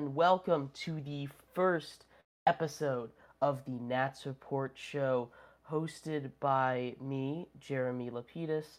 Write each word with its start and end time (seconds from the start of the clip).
and 0.00 0.14
welcome 0.14 0.70
to 0.72 0.98
the 1.02 1.28
first 1.52 2.06
episode 2.46 3.10
of 3.42 3.62
the 3.66 3.72
Nats 3.72 4.24
Report 4.24 4.72
Show, 4.74 5.28
hosted 5.70 6.30
by 6.40 6.94
me, 6.98 7.48
Jeremy 7.60 8.08
Lapidus, 8.08 8.78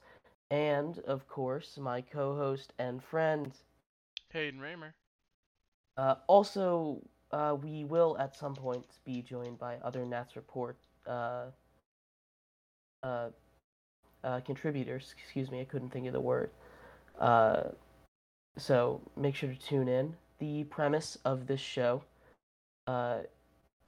and, 0.49 0.97
of 1.05 1.27
course, 1.27 1.77
my 1.77 2.01
co 2.01 2.35
host 2.35 2.73
and 2.79 3.03
friend, 3.03 3.53
Haden 4.33 4.59
Raymer. 4.59 4.95
Uh, 5.95 6.15
also, 6.25 7.03
uh, 7.31 7.55
we 7.61 7.83
will 7.83 8.17
at 8.17 8.35
some 8.35 8.55
point 8.55 8.87
be 9.05 9.21
joined 9.21 9.59
by 9.59 9.77
other 9.83 10.03
Nats 10.07 10.35
Report 10.35 10.77
uh, 11.05 11.51
uh, 13.03 13.29
uh, 14.23 14.39
contributors. 14.39 15.13
Excuse 15.23 15.51
me, 15.51 15.61
I 15.61 15.65
couldn't 15.65 15.91
think 15.91 16.07
of 16.07 16.13
the 16.13 16.19
word. 16.19 16.49
Uh, 17.19 17.61
so 18.57 19.01
make 19.15 19.35
sure 19.35 19.49
to 19.49 19.59
tune 19.59 19.87
in. 19.87 20.15
The 20.41 20.63
premise 20.63 21.19
of 21.23 21.45
this 21.45 21.59
show 21.59 22.01
uh, 22.87 23.19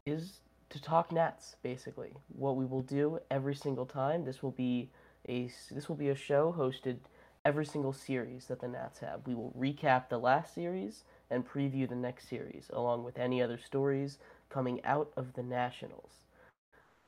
is 0.05 0.41
to 0.70 0.80
talk 0.80 1.12
Nats, 1.12 1.55
basically. 1.64 2.14
What 2.27 2.58
we 2.58 2.66
will 2.66 2.84
do 2.84 3.20
every 3.32 3.55
single 3.55 3.88
time. 3.88 4.23
This 4.23 4.44
will 4.44 4.52
be 4.52 4.91
a 5.27 5.50
this 5.72 5.90
will 5.90 5.96
be 5.96 6.10
a 6.10 6.16
show 6.16 6.54
hosted 6.55 6.98
every 7.44 7.66
single 7.66 7.91
series 7.91 8.46
that 8.46 8.62
the 8.62 8.68
Nats 8.68 9.00
have. 9.00 9.22
We 9.26 9.34
will 9.34 9.52
recap 9.58 10.10
the 10.10 10.20
last 10.20 10.54
series 10.54 11.05
and 11.32 11.44
preview 11.44 11.90
the 11.90 11.96
next 11.96 12.30
series, 12.30 12.70
along 12.72 13.04
with 13.04 13.18
any 13.18 13.41
other 13.41 13.58
stories 13.58 14.20
coming 14.49 14.80
out 14.85 15.12
of 15.18 15.34
the 15.34 15.41
Nationals. 15.41 16.12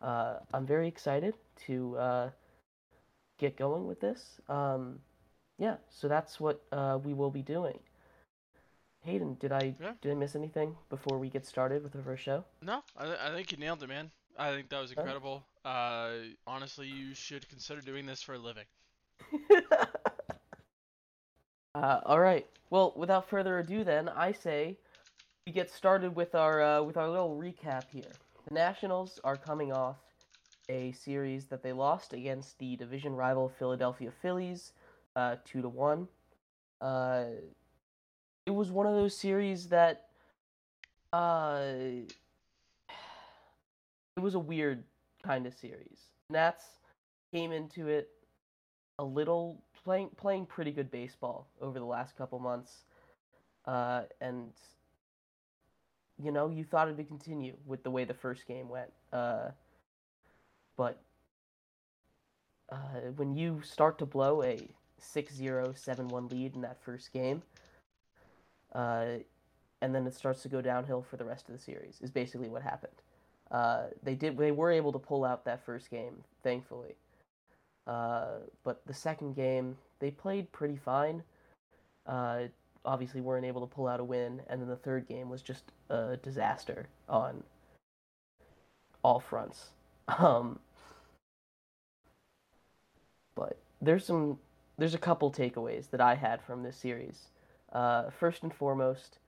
Uh, 0.01 0.37
I'm 0.55 0.65
very 0.65 0.87
excited 0.87 1.35
to 1.67 1.95
uh, 1.97 2.29
get 3.37 3.57
going 3.57 3.85
with 3.85 3.99
this. 3.99 4.41
Um, 4.49 5.01
yeah, 5.59 5.75
so 5.87 6.07
that's 6.07 6.39
what 6.39 6.63
uh, 6.71 6.97
we 7.03 7.13
will 7.13 7.29
be 7.29 7.43
doing. 7.43 7.77
Haden, 9.05 9.35
did 9.35 9.51
I 9.51 9.75
Yeah. 9.79 9.93
did 10.01 10.11
I 10.11 10.15
miss 10.15 10.35
anything 10.35 10.75
before 10.89 11.19
we 11.19 11.29
get 11.29 11.45
started 11.45 11.83
with 11.83 11.93
the 11.93 12.01
first 12.01 12.23
show? 12.23 12.43
No, 12.61 12.83
I, 12.97 13.27
I 13.27 13.31
think 13.31 13.51
you 13.51 13.57
nailed 13.57 13.83
it, 13.83 13.87
man. 13.87 14.11
I 14.37 14.51
think 14.51 14.69
that 14.69 14.79
was 14.81 14.91
Oh. 14.91 14.99
incredible. 14.99 15.45
Uh, 15.63 16.11
honestly, 16.45 16.87
you 16.87 17.13
should 17.13 17.47
consider 17.47 17.81
doing 17.81 18.05
this 18.05 18.21
for 18.21 18.33
a 18.33 18.39
living. 18.39 18.65
uh, 21.75 22.01
all 22.05 22.19
right. 22.19 22.47
Well, 22.69 22.93
without 22.95 23.29
further 23.29 23.59
ado, 23.59 23.83
then 23.83 24.09
I 24.09 24.31
say 24.31 24.77
we 25.45 25.53
get 25.53 25.69
started 25.69 26.15
with 26.15 26.33
our 26.35 26.61
uh, 26.61 26.81
with 26.81 26.97
our 26.97 27.09
little 27.09 27.37
recap 27.37 27.83
here. 27.91 28.15
The 28.47 28.53
Nationals 28.53 29.19
are 29.23 29.37
coming 29.37 29.71
off 29.71 29.97
a 30.67 30.91
series 30.93 31.45
that 31.47 31.61
they 31.61 31.73
lost 31.73 32.13
against 32.13 32.57
the 32.57 32.75
division 32.75 33.13
rival 33.15 33.49
Philadelphia 33.49 34.11
Phillies, 34.21 34.73
uh, 35.15 35.35
two 35.45 35.61
to 35.61 35.69
one. 35.69 36.07
Uh, 36.81 37.25
it 38.45 38.51
was 38.51 38.71
one 38.71 38.85
of 38.85 38.93
those 38.93 39.15
series 39.15 39.67
that, 39.67 40.07
uh, 41.13 41.61
it 44.17 44.19
was 44.19 44.35
a 44.35 44.39
weird 44.39 44.83
kind 45.23 45.45
of 45.45 45.53
series. 45.53 45.99
Nats 46.29 46.63
came 47.31 47.51
into 47.51 47.87
it 47.87 48.09
a 48.99 49.03
little 49.03 49.61
playing 49.83 50.09
playing 50.17 50.45
pretty 50.45 50.71
good 50.71 50.89
baseball 50.89 51.47
over 51.61 51.79
the 51.79 51.85
last 51.85 52.17
couple 52.17 52.39
months, 52.39 52.85
uh, 53.65 54.03
and 54.21 54.51
you 56.21 56.31
know 56.31 56.49
you 56.49 56.63
thought 56.63 56.87
it 56.87 56.95
would 56.95 57.07
continue 57.07 57.55
with 57.65 57.83
the 57.83 57.91
way 57.91 58.05
the 58.05 58.13
first 58.13 58.47
game 58.47 58.69
went, 58.69 58.91
uh, 59.11 59.49
but 60.77 61.01
uh, 62.71 63.11
when 63.15 63.35
you 63.35 63.61
start 63.63 63.97
to 63.99 64.05
blow 64.05 64.41
a 64.43 64.67
6-0, 65.01 65.39
7-1 65.39 66.31
lead 66.31 66.55
in 66.55 66.61
that 66.61 66.81
first 66.81 67.13
game, 67.13 67.43
uh, 68.75 69.05
and 69.81 69.95
then 69.95 70.05
it 70.05 70.13
starts 70.13 70.41
to 70.43 70.49
go 70.49 70.61
downhill 70.61 71.01
for 71.01 71.17
the 71.17 71.25
rest 71.25 71.47
of 71.47 71.55
the 71.55 71.61
series 71.61 71.99
is 72.01 72.11
basically 72.11 72.49
what 72.49 72.61
happened. 72.61 72.93
Uh, 73.51 73.83
they 74.03 74.15
did 74.15 74.37
they 74.37 74.51
were 74.51 74.71
able 74.71 74.91
to 74.91 74.99
pull 74.99 75.23
out 75.23 75.45
that 75.45 75.65
first 75.65 75.89
game, 75.89 76.23
thankfully. 76.43 76.95
Uh, 77.87 78.39
but 78.63 78.85
the 78.85 78.93
second 78.93 79.35
game, 79.35 79.77
they 79.99 80.11
played 80.11 80.51
pretty 80.51 80.75
fine. 80.75 81.23
Uh, 82.07 82.43
obviously, 82.83 83.21
weren't 83.21 83.45
able 83.45 83.61
to 83.61 83.73
pull 83.73 83.87
out 83.87 83.99
a 83.99 84.03
win, 84.03 84.41
and 84.49 84.61
then 84.61 84.67
the 84.67 84.75
third 84.75 85.07
game 85.07 85.29
was 85.29 85.41
just 85.41 85.71
a 85.89 86.17
disaster 86.17 86.87
on 87.07 87.43
all 89.03 89.19
fronts. 89.19 89.69
Um, 90.19 90.59
but 93.33 93.57
there's 93.81 94.05
some, 94.05 94.37
there's 94.77 94.93
a 94.93 94.99
couple 94.99 95.31
takeaways 95.31 95.89
that 95.89 95.99
I 95.99 96.13
had 96.13 96.43
from 96.43 96.61
this 96.61 96.77
series. 96.77 97.29
Uh, 97.75 98.09
first 98.09 98.41
and 98.43 98.53
foremost, 98.53 99.19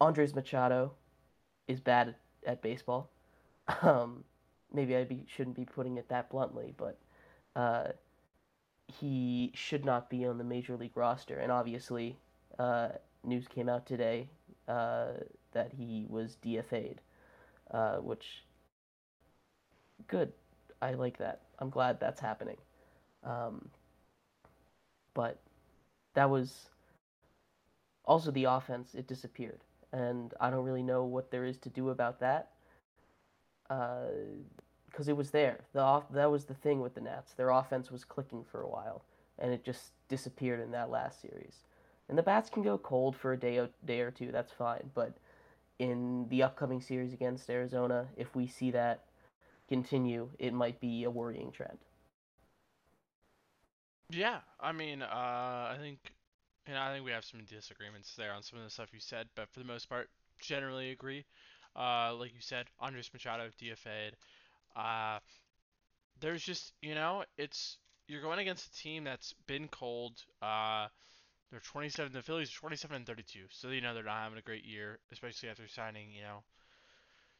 Andres 0.00 0.36
Machado 0.36 0.92
is 1.66 1.80
bad 1.80 2.14
at, 2.46 2.62
baseball. 2.62 3.10
Um, 3.82 4.24
maybe 4.72 4.96
I 4.96 5.04
be, 5.04 5.26
shouldn't 5.26 5.54
be 5.54 5.66
putting 5.66 5.98
it 5.98 6.08
that 6.08 6.30
bluntly, 6.30 6.72
but 6.78 6.96
uh, 7.54 7.88
he 8.86 9.52
should 9.54 9.84
not 9.84 10.08
be 10.08 10.24
on 10.24 10.38
the 10.38 10.44
major 10.44 10.74
league 10.74 10.96
roster. 10.96 11.36
And 11.36 11.52
obviously, 11.52 12.16
uh, 12.58 12.90
news 13.24 13.46
came 13.46 13.68
out 13.68 13.84
today 13.84 14.30
uh, 14.68 15.08
that 15.52 15.72
he 15.76 16.06
was 16.08 16.38
DFA'd, 16.42 17.02
uh, 17.70 17.96
which 17.96 18.44
good. 20.06 20.32
I 20.80 20.94
like 20.94 21.18
that. 21.18 21.42
I'm 21.58 21.68
glad 21.68 22.00
that's 22.00 22.20
happening. 22.20 22.56
Um, 23.22 23.68
but 25.12 25.38
that 26.14 26.30
was 26.30 26.68
also 28.04 28.30
the 28.30 28.44
offense. 28.44 28.94
It 28.94 29.06
disappeared, 29.06 29.60
and 29.92 30.34
I 30.40 30.50
don't 30.50 30.64
really 30.64 30.82
know 30.82 31.04
what 31.04 31.30
there 31.30 31.44
is 31.44 31.58
to 31.58 31.68
do 31.68 31.90
about 31.90 32.20
that 32.20 32.50
uh, 33.70 34.06
because 34.90 35.08
it 35.08 35.16
was 35.16 35.30
there. 35.30 35.60
The 35.72 35.80
off- 35.80 36.10
that 36.12 36.30
was 36.30 36.44
the 36.46 36.54
thing 36.54 36.80
with 36.80 36.94
the 36.94 37.00
Nats. 37.00 37.34
Their 37.34 37.50
offense 37.50 37.90
was 37.90 38.04
clicking 38.04 38.44
for 38.44 38.62
a 38.62 38.68
while, 38.68 39.04
and 39.38 39.52
it 39.52 39.64
just 39.64 39.92
disappeared 40.08 40.60
in 40.60 40.70
that 40.72 40.90
last 40.90 41.20
series. 41.20 41.64
And 42.08 42.16
the 42.16 42.22
bats 42.22 42.48
can 42.50 42.62
go 42.62 42.78
cold 42.78 43.14
for 43.16 43.32
a 43.32 43.36
day 43.38 43.60
o- 43.60 43.68
day 43.84 44.00
or 44.00 44.10
two. 44.10 44.32
That's 44.32 44.52
fine. 44.52 44.90
But 44.94 45.14
in 45.78 46.26
the 46.30 46.42
upcoming 46.42 46.80
series 46.80 47.12
against 47.12 47.50
Arizona, 47.50 48.08
if 48.16 48.34
we 48.34 48.46
see 48.46 48.70
that 48.72 49.04
continue, 49.68 50.30
it 50.38 50.54
might 50.54 50.80
be 50.80 51.04
a 51.04 51.10
worrying 51.10 51.52
trend. 51.52 51.78
Yeah, 54.10 54.38
I 54.60 54.72
mean, 54.72 55.02
uh, 55.02 55.06
I 55.06 55.76
think, 55.80 55.98
and 56.66 56.76
I 56.78 56.92
think 56.92 57.04
we 57.04 57.10
have 57.12 57.24
some 57.24 57.40
disagreements 57.44 58.14
there 58.16 58.32
on 58.32 58.42
some 58.42 58.58
of 58.58 58.64
the 58.64 58.70
stuff 58.70 58.88
you 58.92 59.00
said, 59.00 59.28
but 59.36 59.48
for 59.52 59.60
the 59.60 59.66
most 59.66 59.88
part, 59.88 60.08
generally 60.40 60.90
agree. 60.90 61.24
Uh, 61.76 62.14
like 62.14 62.32
you 62.34 62.40
said, 62.40 62.66
Andres 62.80 63.10
Machado 63.12 63.48
DFA'd. 63.58 64.16
Uh, 64.76 65.18
there's 66.20 66.42
just, 66.42 66.72
you 66.82 66.94
know, 66.94 67.24
it's 67.36 67.78
you're 68.08 68.22
going 68.22 68.38
against 68.38 68.66
a 68.66 68.78
team 68.82 69.04
that's 69.04 69.34
been 69.46 69.68
cold. 69.68 70.12
Uh, 70.42 70.88
they're 71.50 71.60
27. 71.60 72.12
The 72.12 72.22
Phillies 72.22 72.50
are 72.54 72.60
27 72.60 72.96
and 72.96 73.06
32, 73.06 73.46
so 73.50 73.70
you 73.70 73.80
know 73.80 73.94
they're 73.94 74.02
not 74.04 74.22
having 74.22 74.38
a 74.38 74.42
great 74.42 74.64
year, 74.64 74.98
especially 75.12 75.48
after 75.50 75.68
signing, 75.68 76.12
you 76.12 76.22
know, 76.22 76.42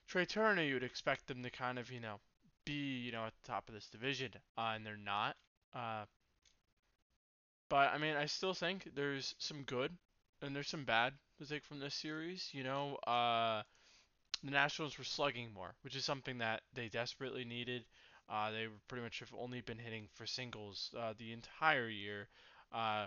Trea 0.08 0.26
Turner. 0.26 0.62
You 0.62 0.74
would 0.74 0.82
expect 0.82 1.26
them 1.28 1.42
to 1.44 1.50
kind 1.50 1.78
of, 1.78 1.90
you 1.92 2.00
know, 2.00 2.20
be, 2.64 2.98
you 2.98 3.12
know, 3.12 3.24
at 3.26 3.34
the 3.40 3.46
top 3.48 3.68
of 3.68 3.74
this 3.74 3.88
division, 3.88 4.32
uh, 4.56 4.72
and 4.74 4.84
they're 4.84 4.96
not. 4.96 5.36
Uh, 5.74 6.04
but 7.68 7.92
I 7.92 7.98
mean, 7.98 8.16
I 8.16 8.26
still 8.26 8.54
think 8.54 8.90
there's 8.94 9.34
some 9.38 9.62
good 9.64 9.96
and 10.42 10.54
there's 10.54 10.68
some 10.68 10.84
bad 10.84 11.14
to 11.38 11.46
take 11.46 11.64
from 11.64 11.80
this 11.80 11.94
series. 11.94 12.48
You 12.52 12.64
know, 12.64 12.96
uh, 13.06 13.62
the 14.44 14.50
Nationals 14.50 14.98
were 14.98 15.04
slugging 15.04 15.52
more, 15.52 15.74
which 15.82 15.96
is 15.96 16.04
something 16.04 16.38
that 16.38 16.62
they 16.74 16.88
desperately 16.88 17.44
needed. 17.44 17.84
Uh, 18.28 18.50
they 18.50 18.66
pretty 18.88 19.02
much 19.02 19.20
have 19.20 19.34
only 19.38 19.60
been 19.62 19.78
hitting 19.78 20.08
for 20.14 20.26
singles 20.26 20.90
uh, 20.98 21.14
the 21.18 21.32
entire 21.32 21.88
year. 21.88 22.28
Uh, 22.72 23.06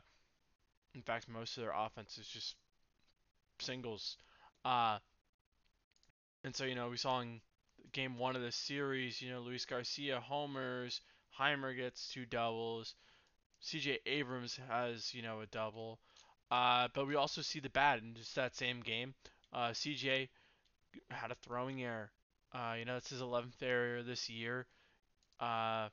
in 0.95 1.01
fact, 1.01 1.27
most 1.29 1.57
of 1.57 1.63
their 1.63 1.73
offense 1.73 2.17
is 2.17 2.27
just 2.27 2.55
singles. 3.59 4.17
Uh, 4.65 4.97
and 6.43 6.55
so, 6.55 6.65
you 6.65 6.75
know, 6.75 6.89
we 6.89 6.97
saw 6.97 7.19
in 7.21 7.41
game 7.91 8.17
one 8.17 8.35
of 8.35 8.41
the 8.41 8.51
series, 8.51 9.21
you 9.21 9.31
know, 9.31 9.41
Luis 9.41 9.65
Garcia 9.65 10.19
homers, 10.19 11.01
Jeimer 11.39 11.75
gets 11.75 12.09
two 12.09 12.25
doubles, 12.25 12.95
CJ 13.63 13.99
Abrams 14.05 14.59
has, 14.69 15.13
you 15.13 15.21
know, 15.21 15.41
a 15.41 15.45
double. 15.45 15.99
Uh, 16.49 16.87
but 16.93 17.07
we 17.07 17.15
also 17.15 17.41
see 17.41 17.59
the 17.59 17.69
bad 17.69 17.99
in 17.99 18.13
just 18.15 18.35
that 18.35 18.55
same 18.55 18.81
game. 18.81 19.13
Uh, 19.53 19.69
CJ 19.69 20.29
had 21.09 21.31
a 21.31 21.35
throwing 21.35 21.81
error. 21.83 22.11
Uh, 22.53 22.75
you 22.77 22.85
know, 22.85 22.97
it's 22.97 23.09
his 23.09 23.21
11th 23.21 23.61
error 23.61 24.03
this 24.03 24.29
year. 24.29 24.67
Uh, 25.39 25.89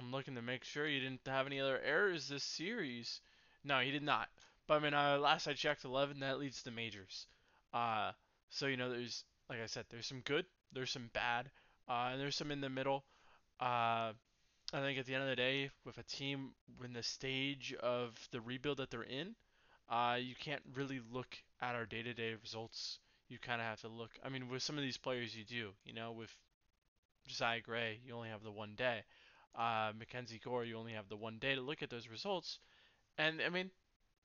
I'm 0.00 0.12
looking 0.12 0.36
to 0.36 0.42
make 0.42 0.64
sure 0.64 0.86
he 0.86 1.00
didn't 1.00 1.26
have 1.26 1.46
any 1.46 1.60
other 1.60 1.80
errors 1.80 2.28
this 2.28 2.44
series. 2.44 3.20
No, 3.64 3.80
he 3.80 3.90
did 3.90 4.02
not. 4.02 4.28
But 4.66 4.74
I 4.74 4.78
mean, 4.80 4.94
uh, 4.94 5.18
last 5.18 5.48
I 5.48 5.54
checked, 5.54 5.84
11 5.84 6.20
that 6.20 6.38
leads 6.38 6.62
to 6.62 6.70
majors. 6.70 7.26
Uh, 7.72 8.12
so 8.50 8.66
you 8.66 8.76
know, 8.76 8.90
there's 8.90 9.24
like 9.48 9.60
I 9.60 9.66
said, 9.66 9.86
there's 9.90 10.06
some 10.06 10.20
good, 10.20 10.46
there's 10.72 10.90
some 10.90 11.10
bad, 11.12 11.50
uh, 11.88 12.10
and 12.12 12.20
there's 12.20 12.36
some 12.36 12.50
in 12.50 12.60
the 12.60 12.68
middle. 12.68 13.04
Uh, 13.60 14.12
I 14.72 14.80
think 14.80 14.98
at 14.98 15.06
the 15.06 15.14
end 15.14 15.22
of 15.22 15.30
the 15.30 15.36
day, 15.36 15.70
with 15.86 15.96
a 15.96 16.02
team 16.02 16.50
in 16.84 16.92
the 16.92 17.02
stage 17.02 17.74
of 17.80 18.28
the 18.32 18.40
rebuild 18.40 18.76
that 18.78 18.90
they're 18.90 19.02
in, 19.02 19.34
uh, 19.88 20.18
you 20.20 20.34
can't 20.34 20.62
really 20.74 21.00
look 21.10 21.38
at 21.62 21.74
our 21.74 21.86
day-to-day 21.86 22.34
results. 22.42 22.98
You 23.30 23.38
kind 23.38 23.62
of 23.62 23.66
have 23.66 23.80
to 23.80 23.88
look. 23.88 24.10
I 24.22 24.28
mean, 24.28 24.50
with 24.50 24.62
some 24.62 24.76
of 24.76 24.82
these 24.82 24.98
players, 24.98 25.34
you 25.34 25.44
do. 25.44 25.70
You 25.86 25.94
know, 25.94 26.12
with 26.12 26.30
Josiah 27.26 27.62
Gray, 27.62 28.00
you 28.04 28.14
only 28.14 28.28
have 28.28 28.42
the 28.42 28.50
one 28.50 28.74
day. 28.76 29.04
Uh, 29.54 29.92
Mackenzie 29.98 30.40
Gore, 30.44 30.66
you 30.66 30.76
only 30.76 30.92
have 30.92 31.08
the 31.08 31.16
one 31.16 31.38
day 31.38 31.54
to 31.54 31.62
look 31.62 31.82
at 31.82 31.88
those 31.88 32.08
results. 32.08 32.58
And 33.16 33.40
I 33.40 33.48
mean, 33.48 33.70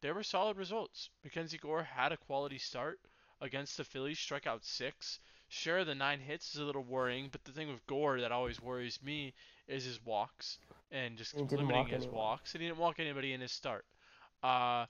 they 0.01 0.12
were 0.12 0.24
solid 0.24 0.57
results. 0.57 1.10
Mackenzie 1.24 1.57
Gore 1.57 1.84
had 1.84 2.12
a 2.12 2.18
quality 2.18 2.57
start 2.57 3.00
against 3.39 3.78
the 3.78 3.86
Phillies, 3.86 4.19
struck 4.19 4.46
out 4.46 4.66
six. 4.66 5.19
Sure, 5.48 5.86
the 5.86 5.96
nine 5.96 6.19
hits 6.19 6.54
is 6.54 6.60
a 6.60 6.66
little 6.66 6.84
worrying, 6.84 7.30
but 7.31 7.46
the 7.46 7.54
thing 7.54 7.69
with 7.69 7.88
Gore 7.88 8.19
that 8.19 8.34
always 8.34 8.62
worries 8.62 9.01
me 9.01 9.34
is 9.68 9.86
his 9.86 10.04
walks 10.06 10.57
and 10.92 11.18
just 11.18 11.36
limiting 11.36 11.88
his 11.88 12.04
anyone. 12.04 12.15
walks. 12.15 12.54
And 12.54 12.62
he 12.62 12.68
didn't 12.68 12.80
walk 12.80 13.00
anybody 13.00 13.33
in 13.33 13.42
his 13.42 13.51
start. 13.51 13.86
Uh, 14.42 14.86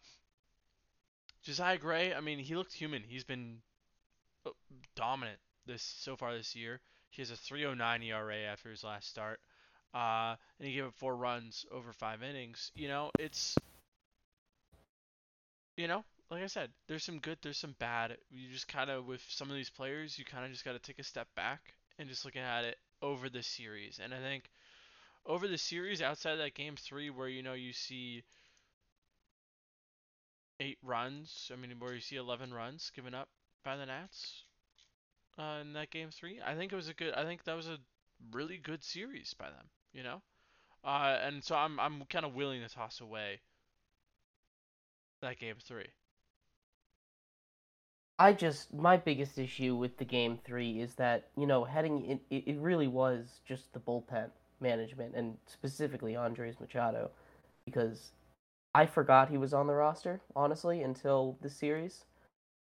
Josiah 1.43 1.77
Gray, 1.77 2.13
I 2.13 2.21
mean, 2.21 2.39
he 2.39 2.55
looked 2.55 2.73
human. 2.73 3.03
He's 3.03 3.23
been 3.23 3.57
uh, 4.45 4.51
dominant 4.95 5.39
this 5.65 5.83
so 5.99 6.15
far 6.15 6.35
this 6.35 6.55
year. 6.55 6.79
He 7.09 7.21
has 7.21 7.31
a 7.31 7.35
3.09 7.35 8.03
ERA 8.05 8.37
after 8.51 8.69
his 8.69 8.83
last 8.83 9.07
start, 9.07 9.39
uh, 9.93 10.35
and 10.57 10.67
he 10.67 10.73
gave 10.73 10.85
up 10.85 10.95
four 10.95 11.15
runs 11.15 11.65
over 11.71 11.93
five 11.93 12.23
innings. 12.23 12.71
You 12.75 12.87
know, 12.87 13.11
it's 13.19 13.55
you 15.77 15.87
know, 15.87 16.03
like 16.29 16.43
I 16.43 16.47
said, 16.47 16.69
there's 16.87 17.03
some 17.03 17.19
good, 17.19 17.37
there's 17.41 17.59
some 17.59 17.75
bad. 17.79 18.17
You 18.31 18.49
just 18.51 18.67
kind 18.67 18.89
of 18.89 19.05
with 19.05 19.23
some 19.29 19.49
of 19.49 19.55
these 19.55 19.69
players, 19.69 20.17
you 20.17 20.25
kind 20.25 20.45
of 20.45 20.51
just 20.51 20.65
got 20.65 20.73
to 20.73 20.79
take 20.79 20.99
a 20.99 21.03
step 21.03 21.27
back 21.35 21.73
and 21.99 22.09
just 22.09 22.25
looking 22.25 22.41
at 22.41 22.63
it 22.63 22.77
over 23.01 23.29
the 23.29 23.43
series. 23.43 23.99
And 24.03 24.13
I 24.13 24.19
think 24.19 24.49
over 25.25 25.47
the 25.47 25.57
series, 25.57 26.01
outside 26.01 26.33
of 26.33 26.39
that 26.39 26.53
game 26.53 26.75
three, 26.75 27.09
where 27.09 27.27
you 27.27 27.43
know 27.43 27.53
you 27.53 27.73
see 27.73 28.23
eight 30.59 30.77
runs. 30.83 31.51
I 31.51 31.55
mean, 31.55 31.71
where 31.79 31.93
you 31.93 32.01
see 32.01 32.15
11 32.15 32.53
runs 32.53 32.91
given 32.95 33.13
up 33.13 33.29
by 33.63 33.75
the 33.77 33.85
Nats 33.85 34.43
uh, 35.37 35.59
in 35.61 35.73
that 35.73 35.91
game 35.91 36.09
three. 36.11 36.39
I 36.45 36.55
think 36.55 36.71
it 36.71 36.75
was 36.75 36.89
a 36.89 36.93
good. 36.93 37.13
I 37.13 37.23
think 37.23 37.43
that 37.43 37.55
was 37.55 37.67
a 37.67 37.77
really 38.31 38.57
good 38.57 38.83
series 38.83 39.33
by 39.33 39.45
them. 39.45 39.69
You 39.93 40.03
know, 40.03 40.21
uh, 40.83 41.17
and 41.23 41.43
so 41.43 41.55
I'm 41.55 41.79
I'm 41.79 42.03
kind 42.09 42.25
of 42.25 42.33
willing 42.33 42.61
to 42.61 42.69
toss 42.69 43.01
away 43.01 43.41
that 45.21 45.39
game 45.39 45.55
three. 45.63 45.87
I 48.19 48.33
just 48.33 48.73
my 48.73 48.97
biggest 48.97 49.37
issue 49.37 49.75
with 49.75 49.97
the 49.97 50.05
game 50.05 50.37
three 50.43 50.79
is 50.81 50.95
that 50.95 51.29
you 51.35 51.47
know 51.47 51.63
heading 51.63 52.05
in, 52.05 52.19
it, 52.29 52.43
it 52.47 52.57
really 52.59 52.87
was 52.87 53.41
just 53.47 53.73
the 53.73 53.79
bullpen 53.79 54.29
management 54.63 55.13
and 55.15 55.37
specifically 55.45 56.15
Andres 56.15 56.59
Machado 56.59 57.11
because 57.65 58.13
I 58.73 58.87
forgot 58.87 59.29
he 59.29 59.37
was 59.37 59.53
on 59.53 59.67
the 59.67 59.73
roster, 59.73 60.21
honestly, 60.35 60.81
until 60.81 61.37
the 61.41 61.49
series. 61.49 62.05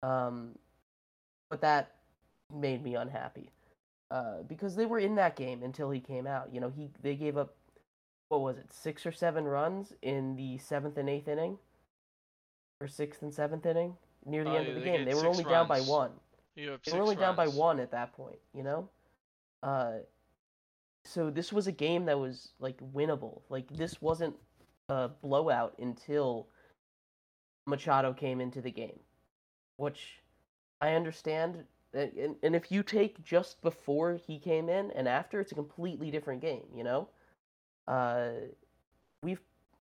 Um, 0.01 0.57
but 1.49 1.61
that 1.61 1.91
made 2.53 2.83
me 2.83 2.95
unhappy 2.95 3.51
uh, 4.09 4.43
because 4.47 4.75
they 4.75 4.85
were 4.85 4.99
in 4.99 5.15
that 5.15 5.35
game 5.35 5.63
until 5.63 5.89
he 5.91 5.99
came 5.99 6.27
out. 6.27 6.49
You 6.51 6.61
know, 6.61 6.69
he 6.75 6.89
they 7.01 7.15
gave 7.15 7.37
up 7.37 7.55
what 8.29 8.41
was 8.41 8.57
it, 8.57 8.73
six 8.73 9.05
or 9.05 9.11
seven 9.11 9.45
runs 9.45 9.93
in 10.01 10.35
the 10.35 10.57
seventh 10.57 10.97
and 10.97 11.09
eighth 11.09 11.27
inning, 11.27 11.57
or 12.81 12.87
sixth 12.87 13.21
and 13.21 13.33
seventh 13.33 13.65
inning 13.65 13.95
near 14.25 14.43
the 14.43 14.51
uh, 14.51 14.55
end 14.55 14.67
of 14.69 14.75
the 14.75 14.81
game. 14.81 15.05
They 15.05 15.13
were 15.13 15.27
only 15.27 15.43
runs. 15.43 15.53
down 15.53 15.67
by 15.67 15.81
one. 15.81 16.11
they 16.55 16.67
were 16.67 16.79
only 16.93 17.15
runs. 17.15 17.19
down 17.19 17.35
by 17.35 17.47
one 17.47 17.79
at 17.79 17.91
that 17.91 18.13
point. 18.13 18.39
You 18.55 18.63
know, 18.63 18.89
uh, 19.61 19.93
so 21.05 21.29
this 21.29 21.51
was 21.51 21.67
a 21.67 21.71
game 21.71 22.05
that 22.05 22.19
was 22.19 22.53
like 22.59 22.77
winnable. 22.93 23.41
Like 23.49 23.67
this 23.75 24.01
wasn't 24.01 24.35
a 24.89 25.09
blowout 25.09 25.75
until 25.79 26.47
Machado 27.65 28.13
came 28.13 28.41
into 28.41 28.61
the 28.61 28.71
game, 28.71 28.99
which 29.77 30.21
I 30.81 30.93
understand. 30.93 31.63
And, 31.93 32.35
and 32.41 32.55
if 32.55 32.71
you 32.71 32.83
take 32.83 33.23
just 33.23 33.61
before 33.61 34.15
he 34.15 34.39
came 34.39 34.69
in 34.69 34.91
and 34.91 35.07
after, 35.07 35.39
it's 35.39 35.51
a 35.51 35.55
completely 35.55 36.09
different 36.09 36.41
game. 36.41 36.63
You 36.75 36.83
know, 36.83 37.09
uh, 37.87 38.29
we've 39.21 39.41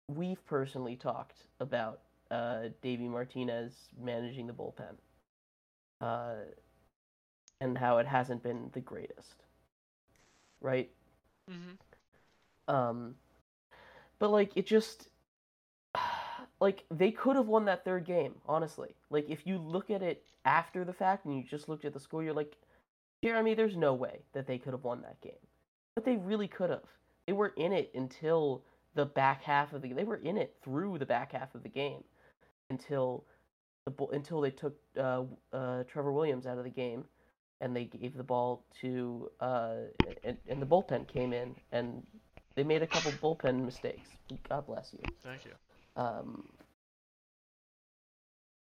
we've 0.07 0.45
personally 0.45 0.95
talked 0.95 1.47
about 1.59 2.01
uh, 2.31 2.69
Davey 2.81 3.07
Martinez 3.07 3.73
managing 4.01 4.47
the 4.47 4.53
bullpen, 4.53 4.95
uh, 5.99 6.35
and 7.59 7.77
how 7.77 7.97
it 7.97 8.07
hasn't 8.07 8.41
been 8.43 8.69
the 8.73 8.79
greatest, 8.79 9.43
right? 10.61 10.89
Mm-hmm. 11.49 12.73
Um, 12.73 13.15
but 14.19 14.31
like 14.31 14.51
it 14.55 14.65
just 14.65 15.09
like 16.59 16.83
they 16.91 17.11
could 17.11 17.35
have 17.35 17.47
won 17.47 17.65
that 17.65 17.85
third 17.85 18.05
game, 18.05 18.35
honestly. 18.47 18.95
Like 19.09 19.29
if 19.29 19.45
you 19.45 19.57
look 19.57 19.89
at 19.89 20.01
it 20.01 20.23
after 20.45 20.83
the 20.83 20.93
fact 20.93 21.25
and 21.25 21.35
you 21.35 21.43
just 21.43 21.69
looked 21.69 21.85
at 21.85 21.93
the 21.93 21.99
score, 21.99 22.23
you're 22.23 22.33
like, 22.33 22.55
Jeremy, 23.23 23.53
there's 23.53 23.75
no 23.75 23.93
way 23.93 24.21
that 24.33 24.47
they 24.47 24.57
could 24.57 24.73
have 24.73 24.83
won 24.83 25.01
that 25.01 25.21
game. 25.21 25.33
But 25.95 26.05
they 26.05 26.17
really 26.17 26.47
could 26.47 26.69
have. 26.69 26.83
They 27.25 27.33
were 27.33 27.53
in 27.57 27.73
it 27.73 27.91
until 27.95 28.63
the 28.95 29.05
back 29.05 29.43
half 29.43 29.73
of 29.73 29.81
the 29.81 29.93
they 29.93 30.03
were 30.03 30.15
in 30.15 30.37
it 30.37 30.55
through 30.63 30.97
the 30.97 31.05
back 31.05 31.31
half 31.31 31.53
of 31.53 31.63
the 31.63 31.69
game 31.69 32.03
until 32.69 33.25
the 33.85 34.05
until 34.07 34.41
they 34.41 34.51
took 34.51 34.75
uh, 34.99 35.23
uh, 35.53 35.83
Trevor 35.83 36.11
Williams 36.11 36.45
out 36.45 36.57
of 36.57 36.63
the 36.63 36.69
game 36.69 37.05
and 37.61 37.75
they 37.75 37.85
gave 37.85 38.15
the 38.15 38.23
ball 38.23 38.63
to 38.81 39.29
uh, 39.39 39.75
and, 40.23 40.37
and 40.47 40.61
the 40.61 40.65
bullpen 40.65 41.07
came 41.07 41.33
in 41.33 41.55
and 41.71 42.05
they 42.55 42.63
made 42.63 42.81
a 42.81 42.87
couple 42.87 43.11
bullpen 43.13 43.63
mistakes. 43.63 44.09
God 44.49 44.65
bless 44.65 44.93
you. 44.93 44.99
Thank 45.23 45.45
you. 45.45 45.51
Um, 45.95 46.47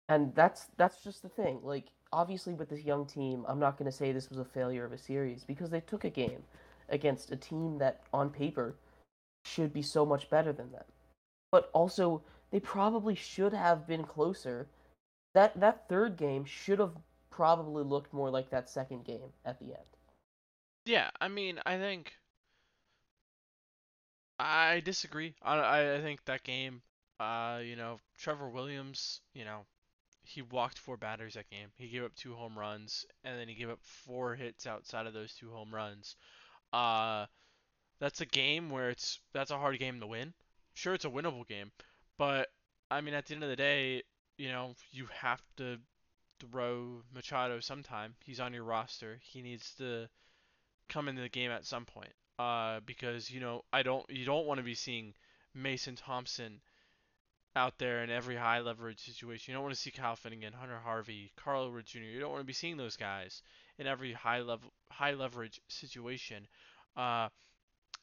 and 0.10 0.34
that's 0.36 0.68
that's 0.78 1.04
just 1.04 1.22
the 1.22 1.30
thing. 1.30 1.60
Like 1.64 1.86
obviously 2.12 2.54
with 2.54 2.70
this 2.70 2.84
young 2.84 3.06
team, 3.06 3.46
I'm 3.48 3.60
not 3.60 3.78
going 3.78 3.90
to 3.90 3.96
say 3.96 4.12
this 4.12 4.30
was 4.30 4.40
a 4.40 4.46
failure 4.46 4.86
of 4.86 4.94
a 4.94 4.98
series 4.98 5.44
because 5.44 5.70
they 5.70 5.82
took 5.82 6.04
a 6.04 6.10
game 6.10 6.44
against 6.90 7.32
a 7.32 7.36
team 7.36 7.78
that 7.80 8.02
on 8.14 8.30
paper 8.30 8.76
should 9.44 9.74
be 9.74 9.82
so 9.82 10.06
much 10.06 10.30
better 10.30 10.54
than 10.54 10.72
them. 10.72 10.86
But 11.52 11.70
also 11.74 12.22
they 12.52 12.60
probably 12.60 13.16
should 13.16 13.54
have 13.54 13.88
been 13.88 14.04
closer. 14.04 14.68
That 15.34 15.60
that 15.60 15.88
third 15.90 16.18
game 16.18 16.46
should 16.46 16.80
have 16.80 16.96
probably 17.38 17.84
looked 17.84 18.12
more 18.14 18.32
like 18.32 18.50
that 18.50 18.68
second 18.68 19.06
game 19.06 19.32
at 19.46 19.60
the 19.60 19.66
end. 19.66 19.86
Yeah, 20.86 21.12
I 21.22 21.28
mean, 21.28 21.60
I 21.68 21.78
think 21.78 22.14
I 24.40 24.80
disagree. 24.80 25.36
I 25.44 25.98
I 25.98 26.02
think 26.02 26.26
that 26.26 26.44
game, 26.44 26.82
uh, 27.20 27.60
you 27.64 27.76
know, 27.76 28.00
Trevor 28.18 28.50
Williams, 28.50 29.22
you 29.36 29.46
know, 29.46 29.68
he 30.24 30.42
walked 30.42 30.80
four 30.80 30.98
batters 30.98 31.36
that 31.36 31.50
game. 31.52 31.70
He 31.76 31.90
gave 31.90 32.04
up 32.04 32.16
two 32.16 32.34
home 32.34 32.58
runs, 32.58 33.06
and 33.24 33.40
then 33.40 33.48
he 33.48 33.54
gave 33.54 33.70
up 33.70 33.84
four 33.84 34.34
hits 34.34 34.66
outside 34.66 35.06
of 35.06 35.14
those 35.14 35.36
two 35.36 35.52
home 35.52 35.74
runs. 35.74 36.16
Uh, 36.74 37.28
that's 38.00 38.22
a 38.22 38.26
game 38.26 38.72
where 38.72 38.90
it's 38.90 39.20
that's 39.32 39.52
a 39.52 39.60
hard 39.60 39.78
game 39.78 40.00
to 40.00 40.08
win. 40.08 40.34
Sure, 40.74 40.96
it's 40.96 41.06
a 41.06 41.10
winnable 41.10 41.48
game, 41.48 41.72
but 42.18 42.48
I 42.90 43.02
mean, 43.02 43.14
at 43.14 43.28
the 43.28 43.36
end 43.36 43.44
of 43.44 43.50
the 43.50 43.56
day, 43.56 44.02
you 44.40 44.50
know, 44.50 44.74
you 44.92 45.08
have 45.22 45.42
to 45.58 45.78
throw 46.40 47.04
Machado 47.14 47.60
sometime. 47.60 48.16
He's 48.26 48.40
on 48.40 48.54
your 48.54 48.64
roster. 48.64 49.20
He 49.22 49.42
needs 49.42 49.74
to 49.76 50.08
come 50.90 51.08
into 51.08 51.22
the 51.22 51.30
game 51.30 51.52
at 51.52 51.66
some 51.66 51.86
point 51.86 52.14
uh, 52.40 52.80
because 52.86 53.30
you 53.30 53.40
know 53.40 53.64
I 53.74 53.84
don't 53.84 54.06
you 54.10 54.26
don't 54.26 54.46
want 54.46 54.60
to 54.60 54.64
be 54.64 54.76
seeing 54.76 55.14
Mason 55.54 55.96
Thompson 55.96 56.62
out 57.56 57.78
there 57.80 58.04
in 58.04 58.12
every 58.12 58.36
high 58.36 58.60
leverage 58.60 59.00
situation. 59.00 59.52
You 59.52 59.56
don't 59.56 59.64
want 59.64 59.76
to 59.76 59.82
see 59.82 59.92
Kyle 59.92 60.16
Finnegan, 60.16 60.54
Hunter 60.54 60.78
Harvey, 60.78 61.32
Carl 61.36 61.72
Wood 61.72 61.86
Jr. 61.86 62.00
You 62.00 62.20
don't 62.20 62.32
want 62.32 62.42
to 62.42 62.48
be 62.48 62.54
seeing 62.54 62.78
those 62.78 62.96
guys 62.96 63.42
in 63.80 63.88
every 63.88 64.14
high 64.14 64.42
level 64.42 64.72
high 64.92 65.14
leverage 65.14 65.60
situation. 65.68 66.48
Uh, 66.96 67.30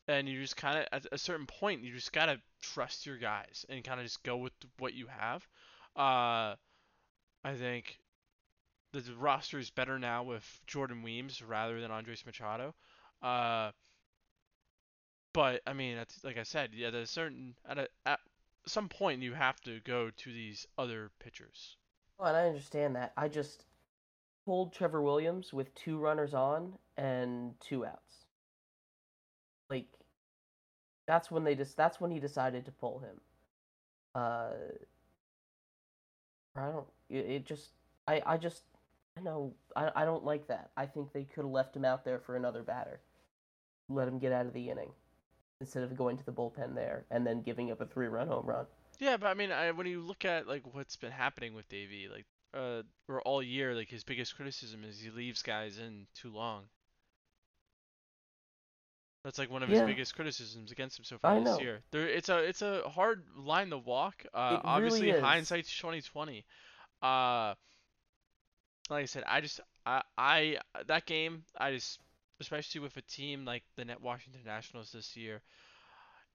and 0.07 0.29
you 0.29 0.41
just 0.41 0.57
kind 0.57 0.79
of 0.79 0.87
at 0.93 1.07
a 1.13 1.19
certain 1.19 1.47
point 1.47 1.83
you 1.83 1.95
just 1.95 2.13
gotta 2.13 2.39
trust 2.61 3.07
your 3.07 3.17
guys 3.17 3.65
and 3.69 3.83
kind 3.85 4.01
of 4.01 4.07
just 4.07 4.23
go 4.23 4.37
with 4.37 4.53
what 4.79 4.95
you 4.95 5.07
have. 5.07 5.47
Uh, 5.97 6.57
I 7.45 7.55
think 7.57 7.99
the 9.01 9.15
roster 9.17 9.59
is 9.59 9.71
better 9.71 9.99
now 9.99 10.23
with 10.23 10.61
Jordan 10.67 11.03
Weems 11.03 11.43
rather 11.43 11.81
than 11.81 11.91
Andres 11.91 12.25
Machado. 12.25 12.75
Uh, 13.23 13.71
but 15.33 15.61
I 15.67 15.73
mean, 15.73 15.99
like 16.23 16.39
I 16.39 16.43
said, 16.45 16.71
at 16.85 16.95
a 16.95 17.07
certain 17.07 17.55
at 17.69 17.79
a 17.79 17.89
at 18.07 18.21
some 18.67 18.89
point 18.89 19.23
you 19.23 19.35
have 19.35 19.61
to 19.63 19.81
go 19.81 20.11
to 20.11 20.33
these 20.33 20.67
other 20.79 21.11
pitchers. 21.19 21.77
Well, 22.19 22.29
and 22.29 22.37
I 22.37 22.47
understand 22.47 22.97
that. 22.97 23.13
I 23.17 23.29
just 23.29 23.65
pulled 24.47 24.73
Trevor 24.73 25.03
Williams 25.03 25.53
with 25.53 25.75
two 25.75 25.99
runners 25.99 26.35
on 26.35 26.75
and 26.97 27.55
two 27.61 27.85
outs. 27.85 28.27
Like 29.71 29.87
that's 31.07 31.31
when 31.31 31.45
they 31.45 31.55
just 31.55 31.77
that's 31.77 32.01
when 32.01 32.11
he 32.11 32.21
decided 32.21 32.65
to 32.67 32.73
pull 32.73 33.01
him. 33.01 33.21
Uh 34.15 34.51
I 36.57 36.67
don't 36.71 36.87
it, 37.11 37.27
it 37.27 37.47
just 37.47 37.71
I 38.07 38.23
I 38.25 38.37
just 38.37 38.63
I 39.17 39.21
know 39.23 39.55
I 39.75 39.91
I 39.97 40.05
don't 40.05 40.25
like 40.25 40.47
that. 40.47 40.71
I 40.77 40.87
think 40.87 41.13
they 41.13 41.25
could 41.25 41.43
have 41.45 41.51
left 41.51 41.75
him 41.77 41.85
out 41.85 42.05
there 42.05 42.21
for 42.21 42.37
another 42.37 42.63
batter. 42.63 43.01
Let 43.89 44.09
him 44.09 44.19
get 44.19 44.33
out 44.33 44.47
of 44.47 44.53
the 44.55 44.71
inning 44.71 44.93
instead 45.61 45.85
of 45.85 45.97
going 45.97 46.17
to 46.19 46.25
the 46.25 46.33
bullpen 46.33 46.75
there 46.75 47.07
and 47.11 47.27
then 47.27 47.43
giving 47.43 47.71
up 47.73 47.81
a 47.81 47.87
three 47.87 48.09
run 48.09 48.29
home 48.29 48.47
run. 48.47 48.67
Yeah, 48.99 49.17
but 49.17 49.27
I 49.29 49.35
mean, 49.35 49.53
I, 49.53 49.71
when 49.73 49.87
you 49.87 50.01
look 50.01 50.25
at 50.25 50.47
like 50.49 50.63
what's 50.75 50.97
been 50.97 51.13
happening 51.13 51.55
with 51.55 51.69
Davey, 51.69 52.09
like 52.09 52.27
uh, 52.55 52.83
or 53.09 53.21
all 53.23 53.43
year, 53.43 53.75
like 53.75 53.89
his 53.89 54.05
biggest 54.05 54.37
criticism 54.37 54.85
is 54.85 55.01
he 55.01 55.11
leaves 55.11 55.43
guys 55.43 55.79
in 55.79 56.07
too 56.15 56.31
long. 56.33 56.65
That's 59.25 59.39
like 59.39 59.51
one 59.51 59.63
of 59.63 59.69
his 59.71 59.79
Yeah, 59.79 59.87
biggest 59.87 60.15
criticisms 60.15 60.71
against 60.71 60.99
him 60.99 61.05
so 61.05 61.19
far 61.19 61.35
I 61.35 61.39
this 61.39 61.45
know. 61.45 61.59
year. 61.59 61.81
There, 61.91 62.07
it's 62.07 62.29
a 62.29 62.39
it's 62.39 62.63
a 62.63 62.83
hard 62.89 63.25
line 63.37 63.71
to 63.71 63.79
walk. 63.79 64.25
Uh, 64.35 64.61
really 64.63 64.65
obviously 64.65 65.09
is. 65.11 65.23
hindsight's 65.23 65.75
2020. 65.79 66.45
Uh, 67.03 67.55
like 68.91 69.03
I 69.03 69.07
said, 69.07 69.25
I 69.27 69.41
just 69.41 69.61
I 69.87 70.03
I 70.17 70.59
that 70.87 71.07
game 71.07 71.45
I 71.59 71.73
just 71.73 71.99
especially 72.41 72.81
with 72.81 72.97
a 72.97 73.03
team 73.03 73.45
like 73.45 73.63
the 73.77 73.85
Net 73.85 74.01
Washington 74.01 74.43
Nationals 74.45 74.93
this 74.93 75.17
year, 75.17 75.43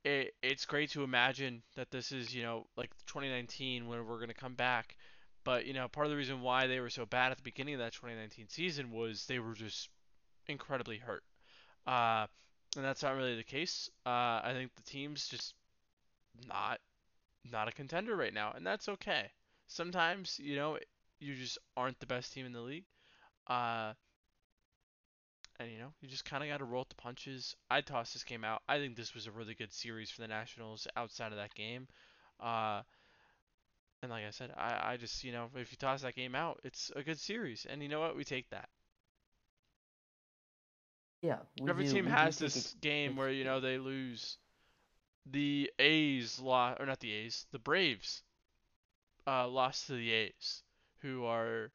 it 0.04 0.34
it's 0.42 0.66
great 0.66 0.92
to 0.92 1.04
imagine 1.04 1.62
that 1.76 1.92
this 1.92 2.12
is 2.12 2.34
you 2.34 2.44
know 2.44 2.68
like 2.78 2.92
2019 3.08 3.88
when 3.88 4.06
we're 4.06 4.20
gonna 4.20 4.34
come 4.34 4.56
back. 4.56 4.96
But 5.44 5.66
you 5.66 5.74
know 5.74 5.88
part 5.88 6.08
of 6.08 6.12
the 6.12 6.18
reason 6.18 6.42
why 6.42 6.68
they 6.68 6.80
were 6.80 6.90
so 6.90 7.06
bad 7.06 7.32
at 7.32 7.38
the 7.38 7.44
beginning 7.44 7.76
of 7.76 7.80
that 7.82 7.94
2019 7.94 8.48
season 8.50 8.92
was 8.92 9.26
they 9.26 9.40
were 9.40 9.54
just 9.54 9.90
incredibly 10.48 10.98
hurt. 10.98 11.24
Uh, 11.88 12.28
and 12.76 12.86
that's 12.86 13.04
not 13.04 13.16
really 13.16 13.36
the 13.36 13.44
case. 13.44 13.90
Uh, 14.06 14.42
I 14.44 14.52
think 14.54 14.76
the 14.76 14.84
team's 14.84 15.28
just 15.28 15.56
not 16.48 16.80
not 17.46 17.68
a 17.68 17.72
contender 17.72 18.16
right 18.16 18.34
now, 18.34 18.54
and 18.56 18.66
that's 18.66 18.90
okay. 18.90 19.32
Sometimes 19.68 20.40
you 20.42 20.56
know 20.56 20.78
you 21.20 21.36
just 21.36 21.58
aren't 21.78 22.00
the 22.00 22.06
best 22.06 22.34
team 22.34 22.46
in 22.46 22.54
the 22.54 22.62
league. 22.62 22.86
Uh, 23.48 23.94
and 25.60 25.70
you 25.72 25.78
know 25.78 25.92
you 26.02 26.08
just 26.08 26.26
kind 26.26 26.44
of 26.44 26.50
got 26.50 26.58
to 26.58 26.66
roll 26.66 26.82
with 26.82 26.90
the 26.90 26.96
punches. 26.96 27.56
I 27.70 27.82
tossed 27.82 28.14
this 28.14 28.24
game 28.24 28.44
out. 28.44 28.62
I 28.68 28.78
think 28.80 28.96
this 28.96 29.14
was 29.14 29.28
a 29.28 29.32
really 29.32 29.56
good 29.56 29.74
series 29.74 30.10
for 30.10 30.22
the 30.22 30.28
Nationals 30.28 30.88
outside 30.96 31.32
of 31.32 31.38
that 31.38 31.54
game. 31.54 31.88
Uh, 32.40 32.82
and 34.02 34.12
like 34.12 34.24
I 34.26 34.32
said, 34.32 34.52
I, 34.58 34.94
I 34.94 34.98
just 34.98 35.24
you 35.24 35.32
know 35.32 35.50
if 35.56 35.72
you 35.72 35.78
toss 35.78 36.02
that 36.02 36.16
game 36.16 36.36
out, 36.36 36.60
it's 36.64 36.92
a 36.96 37.04
good 37.04 37.20
series, 37.20 37.66
and 37.70 37.84
you 37.84 37.90
know 37.90 38.00
what, 38.00 38.16
we 38.16 38.24
take 38.24 38.50
that. 38.52 38.70
Yeah, 41.22 41.40
Every 41.68 41.84
do. 41.84 41.92
team 41.92 42.06
has 42.06 42.38
this 42.40 42.76
game 42.82 43.16
good 43.16 43.18
where 43.18 43.30
you 43.30 43.44
know 43.44 43.60
they 43.60 43.78
lose. 43.78 44.38
The 45.26 45.72
A's 45.78 46.40
lost, 46.40 46.80
or 46.80 46.86
not 46.86 47.00
the 47.00 47.12
A's, 47.12 47.46
the 47.52 47.60
Braves 47.60 48.24
uh, 49.28 49.48
lost 49.48 49.88
to 49.88 49.94
the 49.94 50.12
A's, 50.12 50.64
who 51.02 51.26
are, 51.26 51.72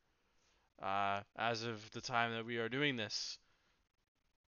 uh, 0.83 1.23
as 1.37 1.65
of 1.65 1.91
the 1.93 2.01
time 2.01 2.33
that 2.35 2.47
we 2.47 2.59
are 2.59 2.69
doing 2.69 2.97
this, 2.97 3.39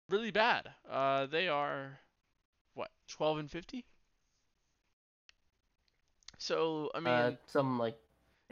really 0.09 0.31
bad. 0.31 0.75
Uh, 0.88 1.26
they 1.26 1.49
are 1.49 2.00
what 2.75 2.91
12 3.09 3.38
and 3.38 3.50
50. 3.50 3.85
So 6.38 6.91
I 6.95 7.00
Uh, 7.05 7.31
mean, 7.31 7.38
some 7.47 7.79
like 7.79 7.99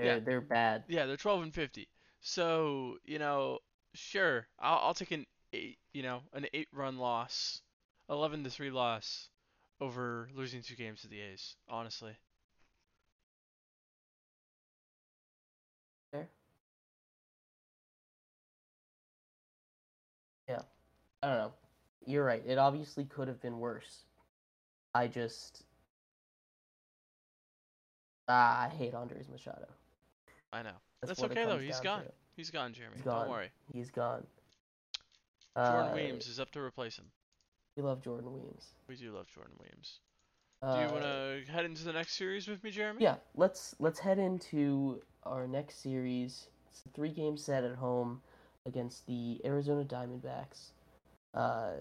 yeah, 0.00 0.18
they're 0.18 0.20
they're 0.20 0.40
bad. 0.40 0.84
yeah, 0.88 1.06
they're 1.06 1.16
12 1.16 1.42
and 1.42 1.54
50. 1.54 1.88
So 2.20 2.98
you 3.04 3.18
know, 3.18 3.58
sure, 3.94 4.46
I'll, 4.58 4.78
I'll 4.88 4.94
take 4.94 5.12
an 5.12 5.26
eight, 5.52 5.78
you 5.92 6.02
know, 6.02 6.22
an 6.32 6.46
eight-run 6.54 6.98
loss, 6.98 7.62
11 8.08 8.44
to 8.44 8.50
three 8.50 8.70
loss 8.70 9.28
over 9.80 10.28
losing 10.34 10.62
two 10.62 10.76
games 10.76 11.02
to 11.02 11.08
the 11.08 11.20
A's. 11.20 11.56
Honestly, 11.68 12.16
I 21.22 21.28
don't 21.28 21.38
know. 21.38 21.52
You're 22.06 22.24
right. 22.24 22.42
It 22.46 22.58
obviously 22.58 23.04
could 23.04 23.28
have 23.28 23.40
been 23.42 23.58
worse. 23.58 24.04
I 24.94 25.06
just 25.06 25.62
ah, 28.28 28.64
I 28.64 28.68
hate 28.68 28.94
Andres 28.94 29.28
Machado. 29.28 29.66
I 30.52 30.62
know. 30.62 30.70
That's 31.02 31.20
That's 31.20 31.30
okay 31.30 31.44
though. 31.44 31.58
He's 31.58 31.80
gone. 31.80 32.02
to. 32.04 32.12
He's 32.36 32.50
gone, 32.50 32.72
Jeremy. 32.72 32.96
He's 32.96 33.04
Don't 33.04 33.28
worry. 33.28 33.50
He's 33.72 33.90
gone. 33.90 34.26
Jordan 35.56 35.90
Uh, 35.90 35.92
Weems 35.94 36.26
is 36.28 36.40
up 36.40 36.50
to 36.52 36.60
replace 36.60 36.96
him. 36.98 37.06
we 37.76 37.82
love 37.82 38.02
Jordan 38.02 38.32
Weems. 38.32 38.66
We 38.88 38.96
do 38.96 39.12
love 39.12 39.26
Jordan 39.34 39.54
Weems. 39.60 39.98
Uh, 40.62 40.74
Do 40.76 40.80
you 40.82 40.88
want 40.92 41.02
to 41.46 41.52
head 41.52 41.64
into 41.64 41.84
the 41.84 41.92
next 41.92 42.12
series 42.14 42.46
with 42.48 42.62
me, 42.62 42.70
Jeremy? 42.70 43.02
Yeah, 43.02 43.16
let's 43.34 43.74
let's 43.78 43.98
head 43.98 44.18
into 44.18 45.02
our 45.24 45.46
next 45.46 45.82
series. 45.82 46.48
It's 46.70 46.82
a 46.86 46.88
three 46.90 47.10
game 47.10 47.36
set 47.36 47.64
at 47.64 47.76
home 47.76 48.22
against 48.66 49.06
the 49.06 49.40
Arizona 49.44 49.84
Diamondbacks. 49.84 50.70
Uh, 51.34 51.72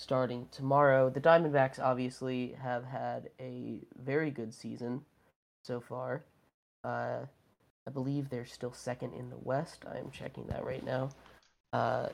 starting 0.00 0.48
tomorrow. 0.50 1.10
The 1.10 1.20
Diamondbacks 1.20 1.78
obviously 1.78 2.56
have 2.60 2.84
had 2.84 3.30
a 3.38 3.80
very 4.02 4.30
good 4.30 4.54
season 4.54 5.02
so 5.62 5.80
far. 5.80 6.24
Uh, 6.82 7.20
I 7.86 7.90
believe 7.92 8.30
they're 8.30 8.46
still 8.46 8.72
second 8.72 9.12
in 9.14 9.28
the 9.28 9.36
West. 9.36 9.84
I 9.92 9.98
am 9.98 10.10
checking 10.10 10.46
that 10.46 10.64
right 10.64 10.84
now. 10.84 11.10
Uh, 11.72 12.08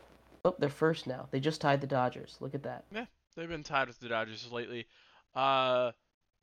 oh, 0.45 0.57
they're 0.59 0.69
first 0.69 1.07
now. 1.07 1.29
They 1.31 1.41
just 1.41 1.61
tied 1.61 1.81
the 1.81 1.87
Dodgers. 1.87 2.37
Look 2.41 2.55
at 2.55 2.65
that. 2.65 2.85
Yeah, 2.93 3.07
they've 3.37 3.49
been 3.49 3.63
tied 3.63 3.89
with 3.89 4.01
the 4.01 4.09
Dodgers 4.09 4.51
lately. 4.51 4.87
Uh, 5.35 5.93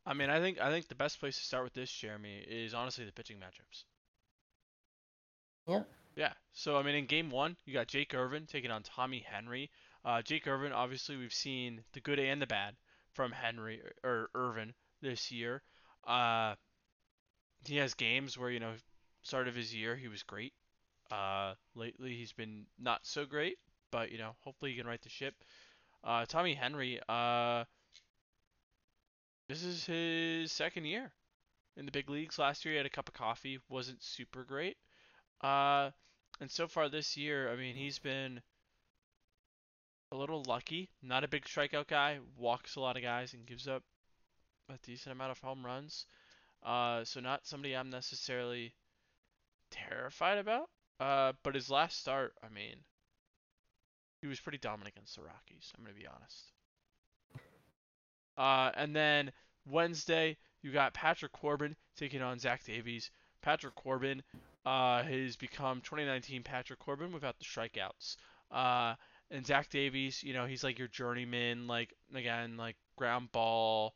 I 0.06 0.14
mean, 0.14 0.30
I 0.30 0.40
think 0.40 0.62
I 0.62 0.70
think 0.70 0.88
the 0.88 0.96
best 0.96 1.20
place 1.20 1.38
to 1.38 1.44
start 1.44 1.64
with 1.64 1.74
this, 1.74 1.92
Jeremy, 1.92 2.44
is 2.48 2.74
honestly 2.74 3.06
the 3.06 3.12
pitching 3.12 3.38
matchups. 3.38 3.84
Yeah. 5.68 5.84
Yeah. 6.16 6.34
So 6.54 6.78
I 6.78 6.84
mean, 6.84 6.96
in 6.96 7.06
Game 7.06 7.30
One, 7.30 7.56
you 7.66 7.74
got 7.74 7.88
Jake 7.88 8.14
Irvin 8.14 8.46
taking 8.48 8.72
on 8.72 8.84
Tommy 8.84 9.20
Henry. 9.20 9.70
Uh, 10.06 10.22
Jake 10.22 10.48
Irvin, 10.48 10.72
obviously, 10.74 11.18
we've 11.18 11.34
seen 11.34 11.84
the 11.94 12.02
good 12.02 12.20
and 12.20 12.42
the 12.42 12.48
bad 12.48 12.76
from 13.14 13.32
Henry 13.32 13.82
or 14.04 14.30
Irvin 14.36 14.74
this 15.02 15.32
year. 15.32 15.62
Uh, 16.06 16.56
he 17.66 17.78
has 17.78 17.94
games 17.94 18.38
where 18.38 18.50
you 18.50 18.60
know, 18.60 18.74
start 19.22 19.48
of 19.48 19.56
his 19.56 19.74
year 19.74 19.96
he 19.96 20.08
was 20.08 20.24
great. 20.24 20.54
Uh, 21.12 21.54
lately 21.76 22.16
he's 22.16 22.34
been 22.34 22.66
not 22.80 23.06
so 23.06 23.26
great, 23.26 23.58
but 23.92 24.12
you 24.12 24.18
know, 24.18 24.36
hopefully 24.40 24.72
he 24.72 24.78
can 24.78 24.88
right 24.88 25.02
the 25.02 25.10
ship. 25.10 25.36
Uh, 26.04 26.26
Tommy 26.26 26.54
Henry, 26.54 27.00
uh, 27.10 27.64
this 29.48 29.64
is 29.64 29.86
his 29.86 30.52
second 30.52 30.86
year 30.86 31.12
in 31.78 31.86
the 31.86 31.92
big 31.92 32.10
leagues. 32.10 32.40
Last 32.40 32.66
year 32.66 32.74
he 32.74 32.78
had 32.78 32.86
a 32.86 32.90
cup 32.90 33.08
of 33.08 33.14
coffee, 33.16 33.60
wasn't 33.70 34.04
super 34.04 34.44
great. 34.44 34.78
Uh, 35.44 35.92
and 36.40 36.50
so 36.50 36.68
far 36.68 36.90
this 36.90 37.18
year, 37.18 37.52
I 37.52 37.56
mean, 37.56 37.76
he's 37.76 38.00
been 38.00 38.42
a 40.12 40.16
little 40.16 40.44
lucky. 40.48 40.90
Not 41.02 41.24
a 41.24 41.28
big 41.28 41.46
strikeout 41.46 41.88
guy, 41.88 42.20
walks 42.38 42.76
a 42.76 42.80
lot 42.80 42.96
of 42.96 43.04
guys 43.04 43.34
and 43.34 43.46
gives 43.46 43.68
up 43.68 43.84
a 44.70 44.78
decent 44.86 45.14
amount 45.14 45.32
of 45.32 45.40
home 45.40 45.66
runs. 45.66 46.06
Uh, 46.64 47.04
so 47.04 47.20
not 47.20 47.46
somebody 47.46 47.76
I'm 47.76 47.90
necessarily 47.90 48.74
terrified 49.70 50.38
about. 50.38 50.70
Uh, 51.00 51.34
but 51.44 51.56
his 51.56 51.70
last 51.70 52.00
start, 52.00 52.34
I 52.44 52.54
mean, 52.54 52.78
he 54.22 54.28
was 54.28 54.40
pretty 54.40 54.60
dominant 54.60 54.96
against 54.96 55.16
the 55.16 55.24
Rockies. 55.24 55.74
I'm 55.78 55.84
gonna 55.84 55.96
be 55.96 56.08
honest. 56.08 56.52
Uh, 58.38 58.72
and 58.76 58.96
then 58.96 59.32
Wednesday, 59.70 60.38
you 60.62 60.72
got 60.72 60.94
Patrick 60.94 61.34
Corbin 61.34 61.76
taking 61.98 62.22
on 62.22 62.40
Zach 62.40 62.64
Davies. 62.64 63.12
Patrick 63.42 63.76
Corbin 63.76 64.24
uh, 64.66 65.04
has 65.04 65.36
become 65.36 65.82
2019 65.82 66.44
Patrick 66.44 66.80
Corbin 66.80 67.12
without 67.12 67.38
the 67.40 67.46
strikeouts. 67.46 68.18
Uh, 68.52 68.96
and 69.32 69.46
Zach 69.46 69.70
Davies, 69.70 70.24
you 70.24 70.34
know, 70.34 70.46
he's 70.46 70.64
like 70.64 70.80
your 70.80 70.88
journeyman, 70.88 71.68
like 71.68 71.94
again, 72.14 72.58
like 72.58 72.76
ground 72.96 73.32
ball 73.32 73.96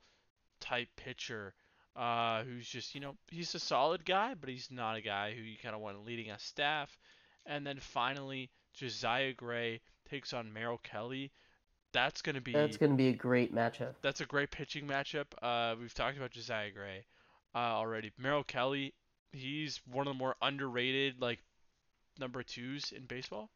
type 0.59 0.89
pitcher. 0.95 1.53
Uh, 1.95 2.43
who's 2.43 2.67
just, 2.67 2.93
you 2.93 3.01
know, 3.01 3.15
he's 3.31 3.55
a 3.55 3.59
solid 3.59 4.05
guy, 4.05 4.35
but 4.35 4.49
he's 4.49 4.69
not 4.69 4.95
a 4.95 5.01
guy 5.01 5.33
who 5.33 5.41
you 5.41 5.57
kind 5.61 5.73
of 5.73 5.81
want 5.81 6.05
leading 6.05 6.29
a 6.29 6.37
staff. 6.37 6.95
And 7.47 7.65
then 7.65 7.79
finally, 7.79 8.51
Josiah 8.75 9.33
Gray 9.33 9.81
takes 10.07 10.31
on 10.31 10.53
Merrill 10.53 10.79
Kelly. 10.83 11.31
That's 11.93 12.21
going 12.21 12.35
to 12.35 12.41
be 12.41 12.51
That's 12.51 12.77
to 12.77 12.89
be 12.89 13.07
a 13.07 13.13
great 13.13 13.55
matchup. 13.55 13.95
that's 14.01 14.21
a 14.21 14.25
great 14.25 14.51
pitching 14.51 14.87
matchup. 14.87 15.25
Uh, 15.41 15.75
we've 15.79 15.93
talked 15.93 16.17
about 16.17 16.31
Josiah 16.31 16.69
Gray 16.69 17.05
uh, 17.55 17.57
already. 17.57 18.11
Merrill 18.19 18.43
Kelly, 18.43 18.93
he's 19.31 19.79
one 19.91 20.07
of 20.07 20.13
the 20.13 20.17
more 20.17 20.35
underrated 20.41 21.21
like 21.21 21.39
number 22.19 22.43
twos 22.43 22.91
in 22.91 23.05
baseball. 23.05 23.49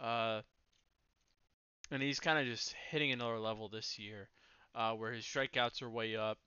Uh, 0.00 0.40
and 1.90 2.02
he's 2.02 2.20
kind 2.20 2.38
of 2.38 2.46
just 2.46 2.74
hitting 2.90 3.12
another 3.12 3.38
level 3.38 3.68
this 3.68 3.98
year, 3.98 4.28
uh, 4.74 4.92
where 4.92 5.12
his 5.12 5.24
strikeouts 5.24 5.82
are 5.82 5.90
way 5.90 6.16
up, 6.16 6.38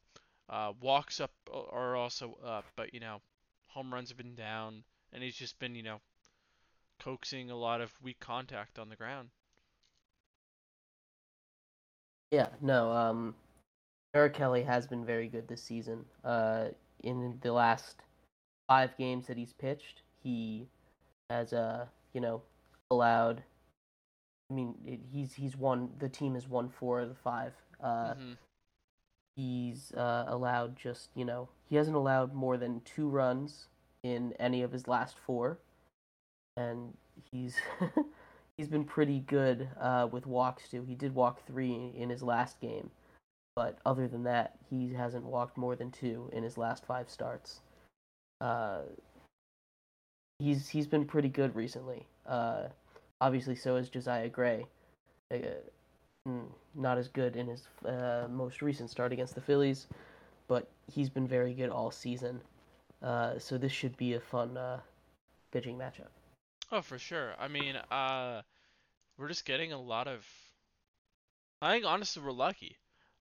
uh, 0.50 0.72
walks 0.82 1.20
up 1.20 1.32
are 1.52 1.96
also 1.96 2.38
up, 2.46 2.66
but 2.76 2.94
you 2.94 3.00
know, 3.00 3.22
home 3.68 3.94
runs 3.94 4.10
have 4.10 4.18
been 4.18 4.36
down, 4.36 4.84
and 5.12 5.22
he's 5.24 5.36
just 5.36 5.60
been 5.60 5.76
you 5.76 5.84
know 5.84 6.00
coaxing 7.00 7.52
a 7.52 7.56
lot 7.56 7.82
of 7.82 7.92
weak 8.02 8.20
contact 8.20 8.80
on 8.80 8.90
the 8.90 8.96
ground. 8.96 9.30
Yeah, 12.32 12.48
no, 12.62 12.92
um, 12.92 13.36
Eric 14.14 14.34
Kelly 14.34 14.64
has 14.64 14.88
been 14.88 15.06
very 15.06 15.28
good 15.28 15.48
this 15.48 15.62
season. 15.62 16.06
Uh, 16.24 16.70
in 17.04 17.38
the 17.42 17.52
last 17.52 18.02
five 18.74 18.98
games 18.98 19.28
that 19.28 19.38
he's 19.38 19.54
pitched, 19.54 20.02
he 20.24 20.68
has, 21.30 21.54
uh, 21.54 21.86
you 22.14 22.22
know, 22.22 22.42
allowed. 22.90 23.44
I 24.50 24.54
mean, 24.56 24.76
it, 24.86 25.00
he's 25.12 25.34
he's 25.34 25.56
won. 25.56 25.90
The 26.00 26.10
team 26.10 26.34
has 26.34 26.48
won 26.48 26.70
four 26.70 27.00
of 27.02 27.10
the 27.10 27.16
five. 27.16 27.54
Uh, 27.82 28.14
hmm 28.14 28.34
he's 29.36 29.92
uh, 29.94 30.26
allowed 30.28 30.76
just 30.76 31.10
you 31.16 31.26
know 31.26 31.50
he 31.70 31.76
hasn't 31.76 31.96
allowed 31.96 32.34
more 32.34 32.58
than 32.58 32.82
two 32.82 33.08
runs 33.08 33.68
in 34.04 34.34
any 34.40 34.62
of 34.62 34.72
his 34.72 34.88
last 34.88 35.18
four, 35.18 35.58
and 36.58 36.94
he's 37.32 37.58
he's 38.58 38.68
been 38.68 38.84
pretty 38.84 39.20
good 39.22 39.70
uh, 39.80 40.08
with 40.12 40.28
walks 40.28 40.70
too. 40.70 40.84
He 40.88 40.96
did 40.96 41.16
walk 41.16 41.46
three 41.46 41.94
in 41.96 42.10
his 42.10 42.22
last 42.22 42.60
game, 42.60 42.92
but 43.56 43.80
other 43.86 44.08
than 44.08 44.24
that, 44.24 44.58
he 44.70 44.94
hasn't 44.94 45.26
walked 45.26 45.58
more 45.58 45.76
than 45.76 45.92
two 45.92 46.30
in 46.34 46.44
his 46.44 46.58
last 46.58 46.86
five 46.86 47.10
starts. 47.10 47.62
Uh, 48.44 48.82
he's 50.40 50.68
he's 50.68 50.86
been 50.86 51.06
pretty 51.06 51.30
good 51.30 51.56
recently. 51.56 52.06
Uh, 52.28 52.64
obviously, 53.22 53.56
so 53.56 53.78
is 53.78 53.90
Josiah 53.90 54.28
Gray. 54.28 54.66
Uh, 55.34 55.38
mm, 56.28 56.46
not 56.76 56.98
as 56.98 57.08
good 57.08 57.38
in 57.38 57.48
his 57.48 57.68
uh, 57.86 58.28
most 58.30 58.62
recent 58.62 58.90
start 58.90 59.14
against 59.14 59.34
the 59.34 59.42
Phillies, 59.42 59.88
but 60.50 60.70
he's 60.92 61.10
been 61.10 61.26
very 61.26 61.54
good 61.54 61.70
all 61.70 61.90
season. 61.90 62.42
Uh, 63.02 63.40
so 63.40 63.58
this 63.58 63.72
should 63.72 63.96
be 63.96 64.14
a 64.14 64.20
fun 64.20 64.58
uh, 64.58 64.80
pitching 65.54 65.78
matchup. 65.78 66.12
Oh, 66.70 66.82
for 66.82 66.98
sure. 66.98 67.34
I 67.40 67.48
mean, 67.48 67.78
uh, 67.92 68.42
we're 69.18 69.30
just 69.30 69.46
getting 69.46 69.72
a 69.72 69.80
lot 69.80 70.08
of. 70.08 70.26
I 71.62 71.72
think 71.72 71.86
honestly 71.86 72.22
we're 72.22 72.32
lucky. 72.34 72.76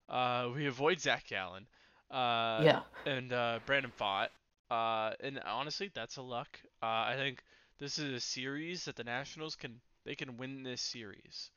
Uh, 0.08 0.48
we 0.52 0.66
avoid 0.66 1.00
Zach 1.00 1.28
Gallen. 1.28 1.66
Uh, 2.10 2.60
yeah. 2.64 2.80
And 3.06 3.32
uh, 3.32 3.60
Brandon 3.66 3.92
Pfaadt. 3.96 4.28
Uh, 4.72 5.12
and 5.20 5.38
honestly, 5.44 5.90
that's 5.94 6.16
a 6.16 6.22
luck. 6.22 6.58
Uh, 6.82 6.86
I 6.86 7.14
think 7.16 7.44
this 7.78 7.98
is 7.98 8.14
a 8.14 8.20
series 8.20 8.86
that 8.86 8.96
the 8.96 9.04
Nationals 9.04 9.54
can 9.54 9.82
they 10.06 10.14
can 10.14 10.38
win 10.38 10.62
this 10.62 10.80
series 10.80 11.50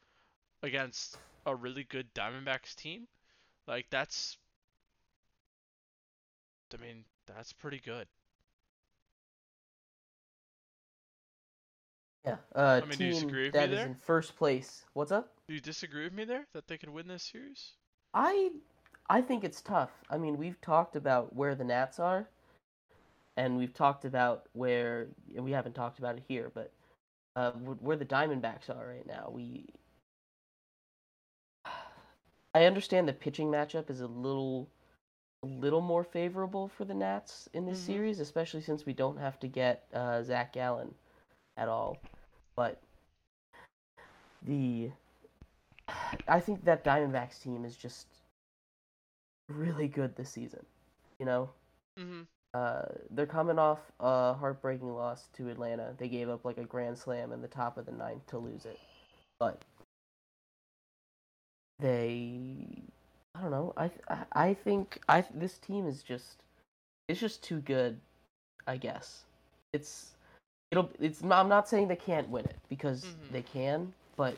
against 0.64 1.18
a 1.46 1.56
really 1.56 1.86
good 1.86 2.14
Diamondbacks 2.14 2.76
team. 2.76 3.08
Like 3.68 3.88
that's. 3.90 4.38
I 6.74 6.78
mean, 6.78 7.06
that's 7.26 7.54
pretty 7.54 7.80
good. 7.80 8.08
Yeah. 12.26 12.38
Uh, 12.56 12.82
I 12.82 12.86
mean, 12.86 12.98
do 13.00 13.06
you 13.06 13.12
team 13.12 13.14
disagree 13.14 13.46
with 13.48 13.54
that 13.54 13.70
me 13.70 13.72
is 13.72 13.84
there? 13.84 13.86
in 13.86 13.96
first 13.96 14.36
place. 14.36 14.86
What's 14.94 15.12
up? 15.12 15.32
Do 15.48 15.56
you 15.56 15.62
disagree 15.62 16.04
with 16.04 16.14
me 16.14 16.24
there 16.24 16.46
that 16.54 16.68
they 16.68 16.78
can 16.78 16.94
win 16.94 17.08
this 17.08 17.24
series? 17.24 17.74
I 18.16 18.52
I 19.10 19.22
think 19.22 19.44
it's 19.44 19.62
tough. 19.62 20.04
I 20.10 20.18
mean, 20.18 20.38
we've 20.38 20.60
talked 20.62 20.96
about 20.96 21.36
where 21.36 21.54
the 21.56 21.64
Nats 21.64 22.00
are, 22.00 22.30
and 23.38 23.58
we've 23.58 23.74
talked 23.74 24.06
about 24.06 24.48
where 24.54 25.08
and 25.36 25.44
we 25.44 25.52
haven't 25.52 25.74
talked 25.74 26.00
about 26.00 26.18
it 26.18 26.24
here, 26.28 26.52
but 26.54 26.72
uh, 27.36 27.52
where 27.52 27.98
the 27.98 28.06
Diamondbacks 28.06 28.70
are 28.70 28.88
right 28.88 29.06
now. 29.08 29.30
We 29.32 29.68
I 32.54 32.66
understand 32.66 33.08
the 33.08 33.14
pitching 33.14 33.48
matchup 33.50 33.90
is 33.90 34.02
a 34.02 34.08
little 34.08 34.70
a 35.44 35.48
little 35.48 35.82
more 35.82 36.04
favorable 36.04 36.68
for 36.68 36.86
the 36.86 36.94
Nats 36.94 37.50
in 37.54 37.66
this 37.66 37.80
Mhm. 37.80 37.86
series, 37.86 38.20
especially 38.20 38.62
since 38.62 38.86
we 38.86 38.94
don't 38.94 39.18
have 39.18 39.40
to 39.42 39.48
get 39.48 39.88
uh, 39.94 40.24
Zach 40.24 40.54
Gallen 40.54 40.96
at 41.58 41.68
all. 41.70 41.98
But 42.56 42.82
the 44.42 44.92
I 46.28 46.40
think 46.40 46.64
that 46.66 46.84
Diamondbacks 46.84 47.42
team 47.42 47.66
is 47.66 47.76
just 47.78 48.08
really 49.50 49.88
good 49.88 50.16
this 50.16 50.30
season. 50.32 50.66
You 51.20 51.26
know, 51.26 51.50
Mm-hmm. 52.00 52.24
Uh, 52.56 52.86
they're 53.12 53.28
coming 53.28 53.60
off 53.60 53.80
a 54.02 54.34
heartbreaking 54.36 54.94
loss 54.96 55.30
to 55.34 55.50
Atlanta. 55.50 55.96
They 56.00 56.10
gave 56.10 56.30
up 56.30 56.46
like 56.46 56.60
a 56.60 56.66
grand 56.66 56.98
slam 56.98 57.34
in 57.34 57.42
the 57.44 57.50
top 57.50 57.78
of 57.78 57.86
the 57.88 57.94
ninth 57.94 58.28
to 58.30 58.40
lose 58.40 58.66
it, 58.66 58.80
but 59.40 59.64
they, 61.80 62.84
I 63.36 63.42
don't 63.42 63.52
know. 63.52 63.74
I 63.78 63.92
I, 64.10 64.18
I 64.34 64.54
think 64.56 65.00
I 65.10 65.26
this 65.34 65.60
team 65.60 65.88
is 65.88 66.04
just 66.04 66.44
it's 67.10 67.20
just 67.22 67.44
too 67.44 67.60
good. 67.62 68.00
I 68.68 68.78
guess 68.78 69.26
it's 69.74 70.16
it'll 70.72 70.92
it's. 71.00 71.24
I'm 71.24 71.50
not 71.50 71.70
saying 71.70 71.90
they 71.90 71.98
can't 71.98 72.30
win 72.30 72.46
it 72.46 72.58
because 72.70 73.06
Mhm. 73.06 73.34
they 73.34 73.44
can, 73.44 73.94
but 74.18 74.38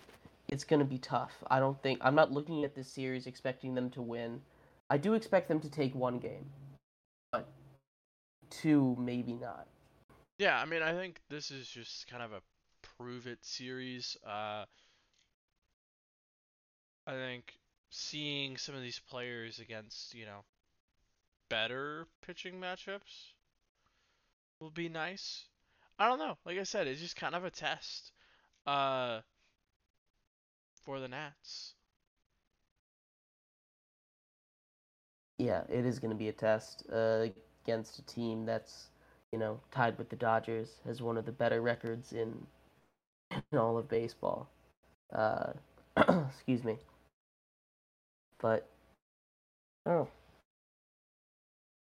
it's 0.50 0.65
gonna 0.65 0.86
be 0.86 1.00
tough. 1.00 1.44
I 1.50 1.60
don't 1.60 1.82
think 1.82 2.00
I'm 2.04 2.15
not 2.15 2.32
looking 2.34 2.65
at 2.65 2.76
this 2.76 2.89
series 2.89 3.28
expecting 3.28 3.76
them 3.76 3.89
to 3.92 4.02
win. 4.04 4.42
I 4.89 4.98
do 4.98 5.13
expect 5.15 5.50
them 5.50 5.62
to 5.62 5.70
take 5.70 5.96
one 5.96 6.20
game, 6.20 6.46
but 7.32 7.48
two 8.50 8.96
maybe 9.00 9.34
not. 9.34 9.68
Yeah, 10.38 10.60
I 10.60 10.66
mean, 10.66 10.84
I 10.84 10.94
think 10.94 11.20
this 11.30 11.50
is 11.52 11.68
just 11.68 12.08
kind 12.08 12.22
of 12.22 12.32
a 12.32 12.42
prove 12.82 13.28
it 13.28 13.40
series. 13.42 14.18
Uh, 14.26 14.66
I 17.08 17.12
think 17.12 17.54
seeing 17.90 18.58
some 18.58 18.76
of 18.76 18.82
these 18.82 19.00
players 19.00 19.60
against, 19.60 20.14
you 20.14 20.26
know, 20.26 20.44
better 21.50 22.08
pitching 22.26 22.60
matchups 22.60 23.34
will 24.60 24.70
be 24.70 24.90
nice. 24.90 25.46
I 25.98 26.08
don't 26.08 26.20
know. 26.20 26.38
Like 26.46 26.60
I 26.60 26.64
said, 26.64 26.88
it's 26.88 27.02
just 27.02 27.16
kind 27.16 27.34
of 27.34 27.46
a 27.46 27.50
test 27.50 28.12
uh, 28.66 29.22
for 30.84 31.00
the 31.00 31.08
Nats. 31.08 31.74
Yeah, 35.40 35.64
it 35.70 35.86
is 35.86 36.00
going 36.00 36.12
to 36.12 36.18
be 36.18 36.30
a 36.30 36.34
test 36.34 36.84
uh, 36.92 37.28
against 37.68 38.00
a 38.00 38.02
team 38.04 38.46
that's, 38.46 38.88
you 39.32 39.40
know, 39.40 39.60
tied 39.72 39.98
with 39.98 40.10
the 40.10 40.16
Dodgers, 40.16 40.70
has 40.86 41.02
one 41.02 41.18
of 41.18 41.26
the 41.26 41.32
better 41.32 41.62
records 41.62 42.14
in, 42.14 42.34
in 43.52 43.58
all 43.58 43.78
of 43.78 43.90
baseball. 43.90 44.48
Uh, 45.14 45.52
excuse 46.30 46.64
me. 46.64 46.78
But, 48.40 48.68
oh, 49.86 50.08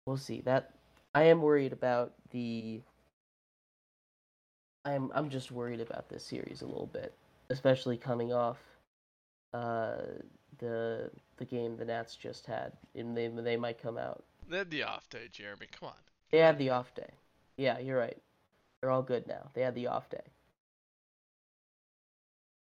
we'll 0.06 0.16
see. 0.16 0.42
That 0.42 0.72
I 1.14 1.24
am 1.24 1.40
worried 1.40 1.72
about 1.72 2.12
the. 2.30 2.80
I'm 4.84 5.12
I'm 5.14 5.30
just 5.30 5.52
worried 5.52 5.80
about 5.80 6.08
this 6.08 6.24
series 6.24 6.62
a 6.62 6.66
little 6.66 6.90
bit, 6.92 7.14
especially 7.50 7.96
coming 7.96 8.32
off 8.32 8.58
uh, 9.54 9.98
the 10.58 11.10
the 11.36 11.44
game 11.44 11.76
the 11.76 11.84
Nats 11.84 12.16
just 12.16 12.46
had, 12.46 12.72
and 12.96 13.16
they 13.16 13.28
they 13.28 13.56
might 13.56 13.80
come 13.80 13.96
out. 13.96 14.24
They 14.48 14.58
had 14.58 14.70
the 14.70 14.82
off 14.82 15.08
day, 15.08 15.28
Jeremy. 15.30 15.66
Come 15.78 15.88
on. 15.88 15.94
They 16.30 16.38
had 16.38 16.58
the 16.58 16.70
off 16.70 16.94
day. 16.94 17.10
Yeah, 17.56 17.78
you're 17.78 17.98
right. 17.98 18.18
They're 18.80 18.90
all 18.90 19.02
good 19.02 19.26
now. 19.26 19.50
They 19.54 19.62
had 19.62 19.74
the 19.74 19.86
off 19.86 20.10
day. 20.10 20.24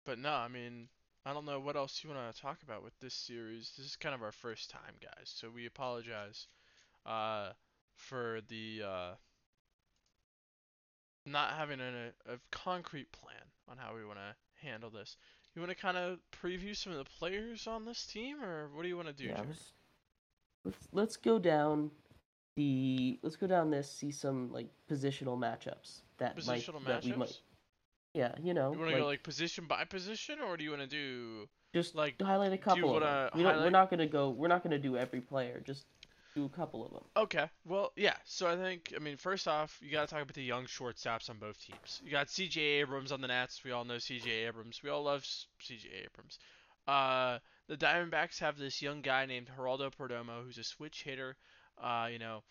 But 0.05 0.19
no, 0.19 0.33
I 0.33 0.49
mean, 0.49 0.89
I 1.25 1.33
don't 1.33 1.47
know 1.47 1.61
what 1.61 1.77
else 1.77 2.03
you 2.03 2.11
want 2.11 2.35
to 2.35 2.41
talk 2.41 2.63
about 2.63 2.85
with 2.85 2.99
this 3.01 3.15
series. 3.15 3.73
This 3.77 3.87
is 3.87 3.97
kind 3.97 4.15
of 4.15 4.23
our 4.23 4.33
first 4.33 4.71
time, 4.71 4.95
guys, 5.01 5.33
so 5.35 5.49
we 5.49 5.67
apologize 5.67 6.47
uh, 7.07 7.51
for 7.95 8.41
the 8.49 8.83
uh, 8.87 9.15
not 11.25 11.55
having 11.55 11.81
a, 11.81 12.09
a 12.31 12.39
concrete 12.51 13.11
plan 13.13 13.41
on 13.69 13.79
how 13.79 13.95
we 13.95 14.05
want 14.05 14.19
to 14.19 14.67
handle 14.67 14.91
this. 14.91 15.17
You 15.55 15.63
want 15.63 15.71
to 15.71 15.81
kind 15.81 15.97
of 15.97 16.19
preview 16.33 16.77
some 16.77 16.93
of 16.93 16.99
the 16.99 17.11
players 17.19 17.67
on 17.67 17.85
this 17.85 18.05
team, 18.05 18.43
or 18.43 18.69
what 18.75 18.83
do 18.83 18.89
you 18.89 18.97
want 18.97 19.09
to 19.09 19.15
do? 19.15 19.25
Yeah, 19.25 19.37
Jeremy? 19.37 19.55
Let's, 20.65 20.89
let's 20.93 21.17
go 21.17 21.39
down 21.39 21.91
the 22.57 23.19
let's 23.23 23.37
go 23.37 23.47
down 23.47 23.71
this 23.71 23.91
see 23.91 24.11
some 24.11 24.53
like 24.53 24.69
positional 24.91 25.37
matchups 25.39 26.01
that 26.19 26.37
Positional 26.37 26.75
might 26.75 26.87
that 26.87 27.05
we 27.05 27.11
matchups. 27.11 27.19
might 27.19 27.39
yeah 28.15 28.33
you 28.43 28.55
know 28.55 28.73
you 28.73 28.79
want 28.79 28.91
to 28.91 28.95
like, 28.95 29.03
go 29.03 29.07
like 29.07 29.23
position 29.23 29.67
by 29.67 29.85
position, 29.85 30.39
or 30.41 30.57
do 30.57 30.63
you 30.63 30.71
want 30.71 30.83
to 30.83 30.89
do 30.89 31.49
just 31.75 31.97
like, 31.97 32.15
highlight 32.23 32.53
a 32.53 32.59
couple 32.59 32.95
of 32.95 33.03
them. 33.03 33.31
We 33.35 33.43
don't, 33.43 33.57
we're 33.57 33.71
not 33.71 33.91
gonna 33.91 34.07
go 34.07 34.31
we're 34.31 34.49
not 34.49 34.63
gonna 34.63 34.79
do 34.79 34.97
every 34.97 35.21
player 35.21 35.61
just 35.67 35.87
do 36.35 36.45
a 36.45 36.49
couple 36.49 36.85
of 36.85 36.93
them. 36.93 37.03
Okay. 37.17 37.49
Well, 37.65 37.93
yeah. 37.97 38.17
So 38.25 38.49
I 38.49 38.57
think, 38.57 38.93
I 38.95 38.99
mean, 38.99 39.17
first 39.17 39.47
off, 39.47 39.79
you 39.81 39.91
got 39.91 40.09
to 40.09 40.13
talk 40.13 40.23
about 40.23 40.35
the 40.35 40.43
young 40.43 40.65
shortstops 40.65 41.31
on 41.31 41.39
both 41.39 41.65
teams. 41.65 42.03
You 42.05 42.11
got 42.11 42.29
C.J. 42.29 42.61
Abrams 42.61 43.13
on 43.13 43.21
the 43.21 43.29
Nats. 43.29 43.63
We 43.65 43.71
all 43.71 43.85
know 43.85 43.99
C.J. 43.99 44.31
Abrams. 44.31 44.83
We 44.83 44.91
all 44.91 45.05
love 45.05 45.25
C.J. 45.25 45.89
Abrams. 46.05 46.39
Uh, 46.87 47.39
the 47.69 47.77
Diamondbacks 47.77 48.39
have 48.41 48.59
this 48.59 48.83
young 48.83 49.01
guy 49.01 49.27
named 49.27 49.49
Geraldo 49.57 49.91
Perdomo, 49.93 50.45
who's 50.45 50.59
a 50.59 50.65
switch 50.65 51.03
hitter. 51.03 51.37
Uh, 51.79 52.09
you 52.11 52.19
know, 52.19 52.43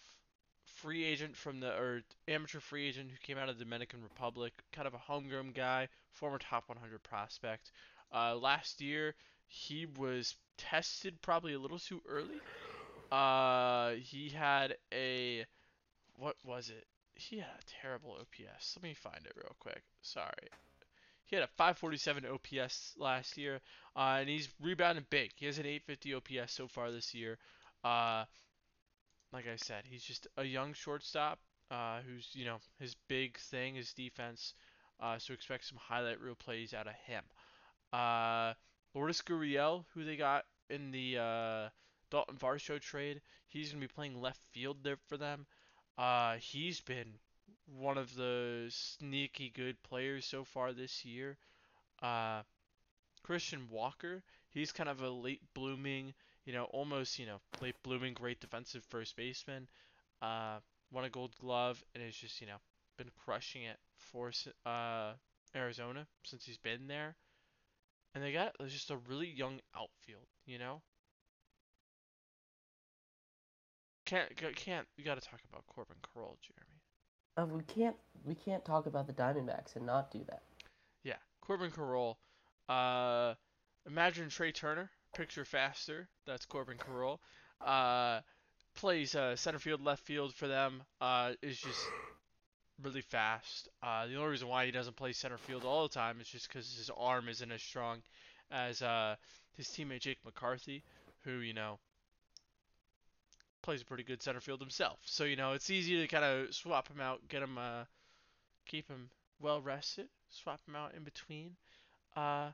free 0.65 1.03
agent 1.03 1.35
from 1.35 1.59
the 1.59 1.71
or 1.71 2.01
amateur 2.27 2.59
free 2.59 2.87
agent 2.87 3.11
who 3.11 3.17
came 3.21 3.37
out 3.37 3.49
of 3.49 3.57
the 3.57 3.63
Dominican 3.63 4.01
Republic, 4.03 4.53
kind 4.71 4.87
of 4.87 4.93
a 4.93 4.97
homegrown 4.97 5.51
guy, 5.51 5.87
former 6.11 6.39
top 6.39 6.67
100 6.67 7.01
prospect. 7.03 7.71
Uh, 8.13 8.35
last 8.35 8.81
year 8.81 9.15
he 9.47 9.85
was 9.97 10.35
tested 10.57 11.21
probably 11.21 11.53
a 11.53 11.59
little 11.59 11.79
too 11.79 12.01
early. 12.07 12.41
Uh, 13.11 13.91
he 14.01 14.29
had 14.29 14.75
a 14.93 15.45
what 16.17 16.35
was 16.43 16.69
it? 16.69 16.85
He 17.15 17.37
had 17.37 17.47
a 17.47 17.81
terrible 17.81 18.17
OPS. 18.19 18.75
Let 18.75 18.83
me 18.83 18.93
find 18.93 19.25
it 19.25 19.33
real 19.35 19.55
quick. 19.59 19.83
Sorry. 20.01 20.49
He 21.25 21.35
had 21.35 21.43
a 21.43 21.47
547 21.47 22.25
OPS 22.25 22.93
last 22.97 23.37
year, 23.37 23.61
uh, 23.95 24.17
and 24.19 24.29
he's 24.29 24.49
rebounded 24.61 25.09
big. 25.09 25.31
He 25.35 25.45
has 25.45 25.57
an 25.57 25.65
850 25.65 26.13
OPS 26.41 26.53
so 26.53 26.67
far 26.67 26.91
this 26.91 27.13
year. 27.13 27.37
Uh, 27.83 28.25
like 29.31 29.47
I 29.47 29.55
said, 29.55 29.85
he's 29.89 30.03
just 30.03 30.27
a 30.37 30.43
young 30.43 30.73
shortstop 30.73 31.39
uh, 31.71 32.01
who's, 32.01 32.29
you 32.33 32.45
know, 32.45 32.57
his 32.79 32.95
big 33.07 33.37
thing 33.37 33.77
is 33.77 33.93
defense. 33.93 34.53
Uh, 34.99 35.17
so 35.17 35.33
expect 35.33 35.65
some 35.65 35.77
highlight 35.77 36.21
reel 36.21 36.35
plays 36.35 36.73
out 36.73 36.87
of 36.87 36.93
him. 37.05 37.23
Uh, 37.91 38.53
Lourdes 38.93 39.21
Gurriel, 39.21 39.85
who 39.93 40.03
they 40.03 40.15
got 40.15 40.45
in 40.69 40.91
the 40.91 41.17
uh, 41.17 41.69
Dalton 42.11 42.37
Varsho 42.37 42.79
trade. 42.79 43.21
He's 43.47 43.71
gonna 43.71 43.81
be 43.81 43.87
playing 43.87 44.21
left 44.21 44.41
field 44.51 44.77
there 44.83 44.97
for 45.07 45.17
them. 45.17 45.45
Uh, 45.97 46.35
he's 46.37 46.79
been 46.81 47.15
one 47.79 47.97
of 47.97 48.15
the 48.15 48.67
sneaky 48.69 49.49
good 49.55 49.81
players 49.83 50.25
so 50.25 50.43
far 50.43 50.73
this 50.73 51.05
year. 51.05 51.37
Uh, 52.01 52.43
Christian 53.23 53.67
Walker, 53.69 54.23
he's 54.49 54.71
kind 54.71 54.89
of 54.89 55.01
a 55.01 55.09
late 55.09 55.41
blooming, 55.53 56.13
you 56.45 56.53
know, 56.53 56.65
almost 56.65 57.19
you 57.19 57.25
know 57.25 57.41
late 57.61 57.75
blooming 57.83 58.13
great 58.13 58.39
defensive 58.39 58.83
first 58.85 59.15
baseman. 59.15 59.67
Uh, 60.21 60.59
won 60.91 61.05
a 61.05 61.09
Gold 61.09 61.35
Glove 61.39 61.83
and 61.93 62.03
has 62.03 62.15
just 62.15 62.41
you 62.41 62.47
know 62.47 62.57
been 62.97 63.11
crushing 63.25 63.63
it 63.63 63.79
for 63.97 64.31
uh, 64.65 65.13
Arizona 65.55 66.07
since 66.23 66.45
he's 66.45 66.57
been 66.57 66.87
there. 66.87 67.15
And 68.15 68.23
they 68.23 68.31
got 68.33 68.55
just 68.67 68.89
a 68.91 68.97
really 68.97 69.29
young 69.29 69.59
outfield, 69.75 70.27
you 70.45 70.57
know. 70.57 70.81
Can't 74.05 74.33
can't 74.55 74.87
you 74.95 75.03
got 75.03 75.21
to 75.21 75.27
talk 75.29 75.41
about 75.49 75.67
Corbin 75.67 75.97
Carroll, 76.13 76.37
Jeremy. 76.41 76.72
Uh, 77.37 77.45
we 77.45 77.63
can't 77.63 77.95
we 78.25 78.35
can't 78.35 78.63
talk 78.63 78.85
about 78.85 79.07
the 79.07 79.13
Diamondbacks 79.13 79.75
and 79.75 79.85
not 79.85 80.11
do 80.11 80.19
that. 80.29 80.43
Yeah, 81.03 81.17
Corbin 81.41 81.71
Carroll. 81.71 82.17
Uh, 82.69 83.33
imagine 83.87 84.29
Trea 84.29 84.51
Turner, 84.51 84.89
picture 85.15 85.45
faster. 85.45 86.07
That's 86.25 86.45
Corbin 86.45 86.77
Carroll. 86.77 87.19
Uh, 87.59 88.21
plays 88.75 89.15
uh, 89.15 89.35
center 89.35 89.59
field, 89.59 89.83
left 89.83 90.03
field 90.03 90.33
for 90.33 90.47
them. 90.47 90.83
Uh, 91.01 91.33
is 91.41 91.59
just 91.59 91.85
really 92.81 93.01
fast. 93.01 93.67
Uh, 93.81 94.07
the 94.07 94.15
only 94.15 94.31
reason 94.31 94.47
why 94.47 94.65
he 94.65 94.71
doesn't 94.71 94.95
play 94.95 95.13
center 95.13 95.37
field 95.37 95.63
all 95.65 95.87
the 95.87 95.93
time 95.93 96.19
is 96.21 96.27
just 96.27 96.47
because 96.47 96.73
his 96.75 96.89
arm 96.95 97.29
isn't 97.29 97.51
as 97.51 97.61
strong 97.61 98.01
as 98.51 98.81
uh, 98.81 99.15
his 99.57 99.67
teammate 99.67 100.01
Jake 100.01 100.19
McCarthy, 100.25 100.83
who 101.23 101.37
you 101.39 101.53
know 101.53 101.79
plays 103.63 103.81
a 103.81 103.85
pretty 103.85 104.03
good 104.03 104.21
center 104.21 104.41
field 104.41 104.59
himself. 104.59 104.99
So 105.05 105.23
you 105.23 105.35
know 105.35 105.53
it's 105.53 105.71
easy 105.71 105.99
to 105.99 106.07
kind 106.07 106.23
of 106.23 106.53
swap 106.53 106.87
him 106.87 107.01
out, 107.01 107.27
get 107.29 107.41
him, 107.41 107.57
uh, 107.57 107.85
keep 108.67 108.87
him 108.87 109.09
well 109.39 109.59
rested, 109.61 110.07
swap 110.29 110.59
him 110.67 110.75
out 110.75 110.93
in 110.95 111.03
between. 111.03 111.55
Uh, 112.15 112.51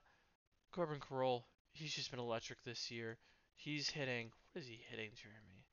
Corbin 0.71 1.01
Carroll, 1.01 1.45
he's 1.73 1.93
just 1.93 2.11
been 2.11 2.19
electric 2.19 2.63
this 2.63 2.89
year. 2.91 3.17
He's 3.55 3.89
hitting. 3.89 4.31
What 4.53 4.61
is 4.61 4.67
he 4.67 4.79
hitting, 4.89 5.09
Jeremy? 5.15 5.65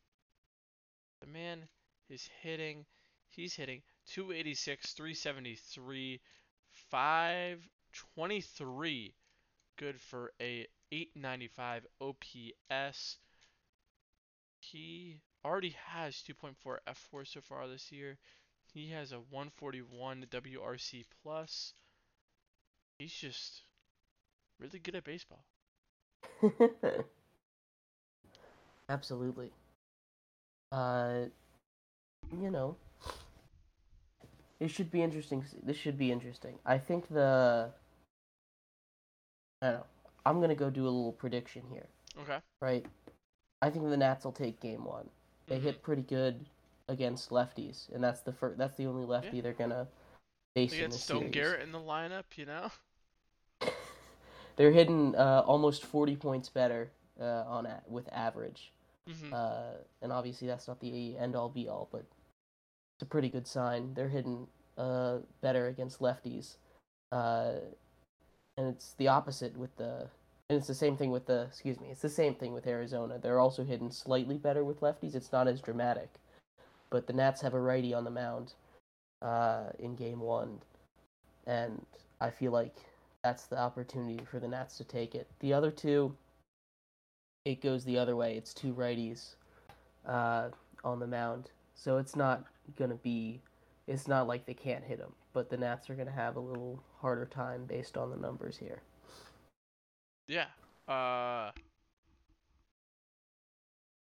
The 1.21 1.29
man 1.29 1.69
is 2.09 2.29
hitting. 2.43 2.85
He's 3.29 3.55
hitting 3.55 3.83
286, 4.07 4.93
373, 4.93 6.21
523. 6.91 9.15
Good 9.77 10.01
for 10.01 10.33
a 10.41 10.67
895 10.91 11.87
OPS. 12.01 13.19
He 14.73 15.21
already 15.45 15.77
has 15.87 16.17
2.4 16.29 16.79
fWAR 16.89 17.27
so 17.27 17.41
far 17.41 17.69
this 17.69 17.93
year. 17.93 18.19
He 18.73 18.91
has 18.91 19.13
a 19.13 19.21
141 19.31 20.27
WRC 20.31 21.05
plus. 21.23 21.73
He's 22.99 23.13
just 23.13 23.63
really 24.59 24.81
good 24.81 24.97
at 24.97 25.05
baseball. 25.05 25.45
Absolutely. 28.89 29.53
Uh, 30.73 31.27
you 32.41 32.51
know, 32.51 32.77
it 34.59 34.69
should 34.69 34.91
be 34.91 35.03
interesting. 35.03 35.45
This 35.63 35.77
should 35.77 35.97
be 35.97 36.11
interesting. 36.11 36.59
I 36.65 36.79
think 36.79 37.09
the. 37.09 37.71
I 39.63 39.67
don't 39.67 39.75
know. 39.77 39.87
I'm 40.25 40.41
gonna 40.41 40.57
go 40.57 40.71
do 40.71 40.83
a 40.83 40.91
little 40.91 41.13
prediction 41.13 41.63
here. 41.71 41.87
Okay. 42.21 42.39
Right. 42.61 42.85
I 43.67 43.71
think 43.71 43.89
the 43.89 43.97
Nats 43.97 44.25
will 44.25 44.33
take 44.33 44.61
Game 44.61 44.85
One. 44.85 45.09
They 45.49 45.59
hit 45.59 45.83
pretty 45.83 46.03
good 46.03 46.47
against 46.89 47.31
lefties, 47.31 47.93
and 47.93 48.03
that's 48.03 48.21
the 48.21 48.33
first. 48.33 48.59
That's 48.59 48.77
the 48.77 48.87
only 48.87 49.05
lefty 49.05 49.37
Yeah. 49.39 49.43
they're 49.43 49.53
gonna 49.55 49.89
face 50.55 50.71
They 50.71 50.85
in 50.85 50.91
the 50.91 50.97
Stone 50.97 51.19
series. 51.19 51.35
Garrett 51.35 51.63
in 51.63 51.73
the 51.73 51.81
lineup, 51.81 52.25
you 52.37 52.47
know? 52.47 52.71
They're 54.57 54.73
hitting 54.73 55.15
uh, 55.17 55.43
almost 55.47 55.85
40 55.85 56.17
points 56.17 56.49
better 56.49 56.91
uh, 57.21 57.45
on 57.47 57.67
a- 57.67 57.83
with 57.89 58.09
average. 58.13 58.73
mm-hmm. 59.09 59.33
Uh, 59.33 59.73
and 60.01 60.13
obviously 60.13 60.47
that's 60.49 60.67
not 60.69 60.81
the 60.81 61.17
end 61.19 61.37
all 61.37 61.49
be 61.49 61.69
all, 61.69 61.89
but 61.93 62.05
it's 62.95 63.03
a 63.03 63.07
pretty 63.07 63.29
good 63.29 63.47
sign. 63.47 63.93
They're 63.95 64.09
hitting 64.09 64.47
uh, 64.79 65.19
better 65.43 65.67
against 65.67 66.01
lefties, 66.01 66.57
uh, 67.13 67.55
and 68.57 68.69
it's 68.69 68.95
the 68.95 69.09
opposite 69.09 69.57
with 69.57 69.77
the. 69.77 70.09
And 70.49 70.59
it's 70.59 70.69
the 70.69 70.75
same 70.75 70.97
thing 70.97 71.11
with 71.11 71.27
the. 71.27 71.43
Excuse 71.43 71.81
me. 71.81 71.89
It's 71.91 72.03
the 72.03 72.09
same 72.09 72.35
thing 72.35 72.53
with 72.53 72.67
Arizona. 72.67 73.19
They're 73.21 73.41
also 73.41 73.65
hitting 73.65 73.91
slightly 73.91 74.39
better 74.39 74.65
with 74.65 74.81
lefties. 74.81 75.17
It's 75.17 75.33
not 75.33 75.49
as 75.49 75.61
dramatic, 75.61 76.09
but 76.89 77.07
the 77.07 77.13
Nats 77.13 77.41
have 77.41 77.55
a 77.55 77.61
righty 77.61 77.93
on 77.93 78.05
the 78.05 78.11
mound 78.11 78.55
uh, 79.23 79.71
in 79.81 79.97
Game 79.97 80.21
One, 80.21 80.61
and 81.47 81.85
I 82.21 82.31
feel 82.31 82.53
like 82.53 82.77
that's 83.25 83.47
the 83.47 83.59
opportunity 83.59 84.25
for 84.25 84.39
the 84.39 84.47
Nats 84.47 84.77
to 84.77 84.85
take 84.85 85.17
it. 85.17 85.29
The 85.41 85.53
other 85.53 85.73
two, 85.73 86.15
it 87.45 87.61
goes 87.61 87.85
the 87.85 87.99
other 87.99 88.15
way. 88.15 88.37
It's 88.37 88.55
two 88.55 88.73
righties 88.73 89.35
uh, 90.07 90.51
on 90.85 91.01
the 91.01 91.09
mound, 91.09 91.51
so 91.75 91.99
it's 91.99 92.15
not 92.15 92.45
gonna 92.79 92.95
be. 92.95 93.41
It's 93.89 94.07
not 94.07 94.29
like 94.29 94.47
they 94.47 94.55
can't 94.55 94.85
hit 94.85 94.99
them, 94.99 95.13
but 95.33 95.51
the 95.51 95.57
Nats 95.57 95.91
are 95.91 95.97
gonna 95.97 96.13
have 96.13 96.37
a 96.37 96.41
little 96.41 96.81
harder 97.01 97.27
time 97.27 97.65
based 97.65 97.97
on 97.97 98.11
the 98.11 98.17
numbers 98.17 98.57
here. 98.57 98.83
Yeah. 100.27 100.47
Uh, 100.89 101.51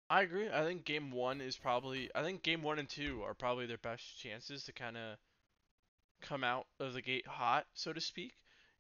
I 0.09 0.21
agree. 0.21 0.49
I 0.49 0.63
think 0.63 0.85
game 0.85 1.11
one 1.11 1.41
is 1.41 1.57
probably. 1.57 2.09
I 2.15 2.23
think 2.23 2.41
game 2.41 2.61
one 2.61 2.79
and 2.79 2.87
two 2.89 3.21
are 3.23 3.33
probably 3.33 3.65
their 3.65 3.77
best 3.77 4.17
chances 4.17 4.63
to 4.63 4.71
kind 4.71 4.95
of 4.95 5.17
come 6.21 6.43
out 6.43 6.65
of 6.79 6.93
the 6.93 7.01
gate 7.03 7.27
hot, 7.27 7.67
so 7.75 7.93
to 7.93 8.01
speak. 8.01 8.33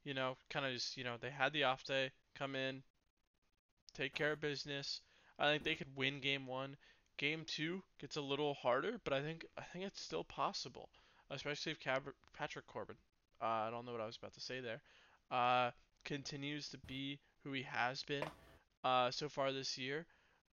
You 0.03 0.13
know, 0.15 0.37
kind 0.49 0.65
of 0.65 0.73
just 0.73 0.97
you 0.97 1.03
know 1.03 1.17
they 1.17 1.29
had 1.29 1.53
the 1.53 1.63
off 1.63 1.83
day, 1.83 2.11
come 2.35 2.55
in, 2.55 2.83
take 3.93 4.13
care 4.13 4.31
of 4.33 4.41
business. 4.41 5.01
I 5.39 5.45
think 5.51 5.63
they 5.63 5.75
could 5.75 5.95
win 5.95 6.19
game 6.19 6.45
one. 6.45 6.77
Game 7.17 7.43
two 7.45 7.83
gets 7.99 8.15
a 8.17 8.21
little 8.21 8.53
harder, 8.55 8.99
but 9.03 9.13
I 9.13 9.21
think 9.21 9.45
I 9.57 9.63
think 9.63 9.85
it's 9.85 10.01
still 10.01 10.23
possible, 10.23 10.89
especially 11.29 11.71
if 11.71 11.79
Cab- 11.79 12.13
Patrick 12.33 12.67
Corbin. 12.67 12.97
Uh, 13.41 13.45
I 13.45 13.69
don't 13.69 13.85
know 13.85 13.91
what 13.91 14.01
I 14.01 14.05
was 14.05 14.17
about 14.17 14.33
to 14.33 14.41
say 14.41 14.59
there. 14.61 14.81
Uh, 15.31 15.71
continues 16.05 16.69
to 16.69 16.77
be 16.79 17.19
who 17.43 17.51
he 17.53 17.63
has 17.63 18.03
been 18.03 18.25
uh, 18.83 19.11
so 19.11 19.29
far 19.29 19.51
this 19.51 19.77
year. 19.77 20.05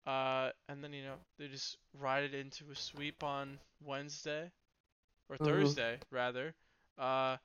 Uh, 0.06 0.52
and 0.70 0.84
then 0.84 0.94
you 0.94 1.04
know 1.04 1.16
they 1.38 1.48
just 1.48 1.78
ride 1.94 2.24
it 2.24 2.34
into 2.34 2.72
a 2.72 2.76
sweep 2.76 3.24
on 3.24 3.60
Wednesday 3.84 4.52
or 5.30 5.38
Mhm. 5.40 5.46
Thursday 5.46 6.00
rather, 6.12 6.56
uh, 6.98 7.38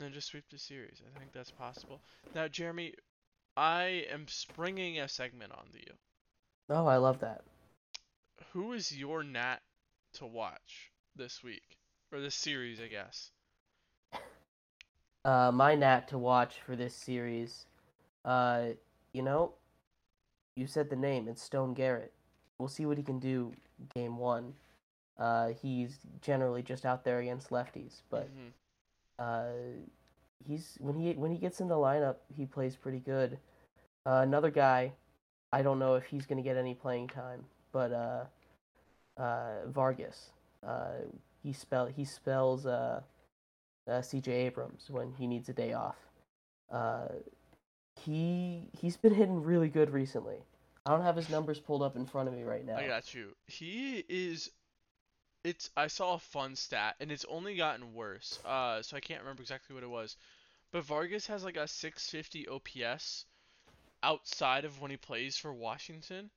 and 0.00 0.12
just 0.12 0.28
sweep 0.28 0.44
the 0.50 0.58
series. 0.58 1.02
I 1.06 1.18
think 1.18 1.32
that's 1.32 1.50
possible. 1.52 2.02
Now, 2.34 2.48
Jeremy, 2.48 2.94
I 3.56 4.06
am 4.10 4.26
springing 4.28 4.98
a 5.00 5.08
segment 5.08 5.52
onto 5.52 5.78
you. 5.78 5.94
Oh, 6.70 6.86
I 6.86 6.96
love 6.96 7.20
that. 7.20 7.44
Who 8.52 8.72
is 8.72 8.96
your 8.96 9.22
Nat 9.22 9.62
to 10.14 10.26
watch 10.26 10.90
this 11.14 11.42
week 11.42 11.78
or 12.10 12.20
this 12.20 12.34
series? 12.34 12.80
I 12.80 12.88
guess. 12.88 13.32
Uh, 15.24 15.50
my 15.52 15.74
Nat 15.74 16.08
to 16.08 16.18
watch 16.18 16.60
for 16.60 16.74
this 16.76 16.94
series, 16.94 17.66
uh, 18.28 18.74
you 19.14 19.22
know, 19.22 19.54
you 20.54 20.66
said 20.66 20.90
the 20.90 20.96
name. 20.96 21.28
It's 21.28 21.42
Stone 21.42 21.74
Garrett. 21.74 22.12
We'll 22.58 22.68
see 22.68 22.84
what 22.84 22.98
he 22.98 23.02
can 23.02 23.18
do 23.18 23.54
game 23.94 24.18
one. 24.18 24.54
Uh, 25.18 25.48
he's 25.62 25.98
generally 26.20 26.62
just 26.62 26.84
out 26.84 27.04
there 27.04 27.20
against 27.20 27.50
lefties, 27.50 28.02
but 28.10 28.28
Mhm. 28.28 28.52
uh, 29.18 29.80
he's 30.44 30.76
when 30.80 30.94
he 30.94 31.14
when 31.14 31.30
he 31.32 31.38
gets 31.38 31.60
in 31.60 31.68
the 31.68 31.74
lineup, 31.74 32.16
he 32.36 32.44
plays 32.46 32.76
pretty 32.76 33.00
good. 33.00 33.38
Uh, 34.06 34.20
another 34.22 34.50
guy, 34.50 34.92
I 35.52 35.62
don't 35.62 35.78
know 35.78 35.94
if 35.94 36.04
he's 36.06 36.26
gonna 36.26 36.42
get 36.42 36.56
any 36.56 36.74
playing 36.74 37.08
time, 37.08 37.46
but 37.72 37.92
uh, 37.92 38.26
uh, 39.16 39.66
Vargas. 39.66 40.30
Uh, 40.62 41.06
he 41.42 41.52
spell 41.52 41.86
he 41.86 42.04
spells 42.04 42.66
uh, 42.66 43.02
uh, 43.86 44.02
C.J. 44.02 44.30
Abrams 44.30 44.90
when 44.90 45.12
he 45.12 45.26
needs 45.26 45.48
a 45.48 45.54
day 45.54 45.72
off. 45.72 45.96
He 48.04 48.68
he's 48.80 48.96
been 48.96 49.14
hitting 49.14 49.42
really 49.42 49.68
good 49.68 49.90
recently. 49.90 50.36
I 50.86 50.90
don't 50.90 51.02
have 51.02 51.16
his 51.16 51.28
numbers 51.28 51.58
pulled 51.60 51.82
up 51.82 51.96
in 51.96 52.06
front 52.06 52.28
of 52.28 52.34
me 52.34 52.44
right 52.44 52.64
now. 52.64 52.76
I 52.76 52.86
got 52.86 53.14
you. 53.14 53.34
He 53.46 54.04
is. 54.08 54.50
It's. 55.44 55.70
I 55.76 55.86
saw 55.88 56.14
a 56.14 56.18
fun 56.18 56.56
stat, 56.56 56.96
and 57.00 57.10
it's 57.12 57.24
only 57.28 57.56
gotten 57.56 57.94
worse. 57.94 58.38
Uh, 58.44 58.82
so 58.82 58.96
I 58.96 59.00
can't 59.00 59.20
remember 59.20 59.42
exactly 59.42 59.74
what 59.74 59.82
it 59.84 59.90
was, 59.90 60.16
but 60.72 60.84
Vargas 60.84 61.26
has 61.28 61.44
like 61.44 61.56
a 61.56 61.68
650 61.68 62.48
OPS 62.48 63.26
outside 64.02 64.64
of 64.64 64.80
when 64.80 64.90
he 64.90 64.96
plays 64.96 65.36
for 65.36 65.52
Washington, 65.52 66.30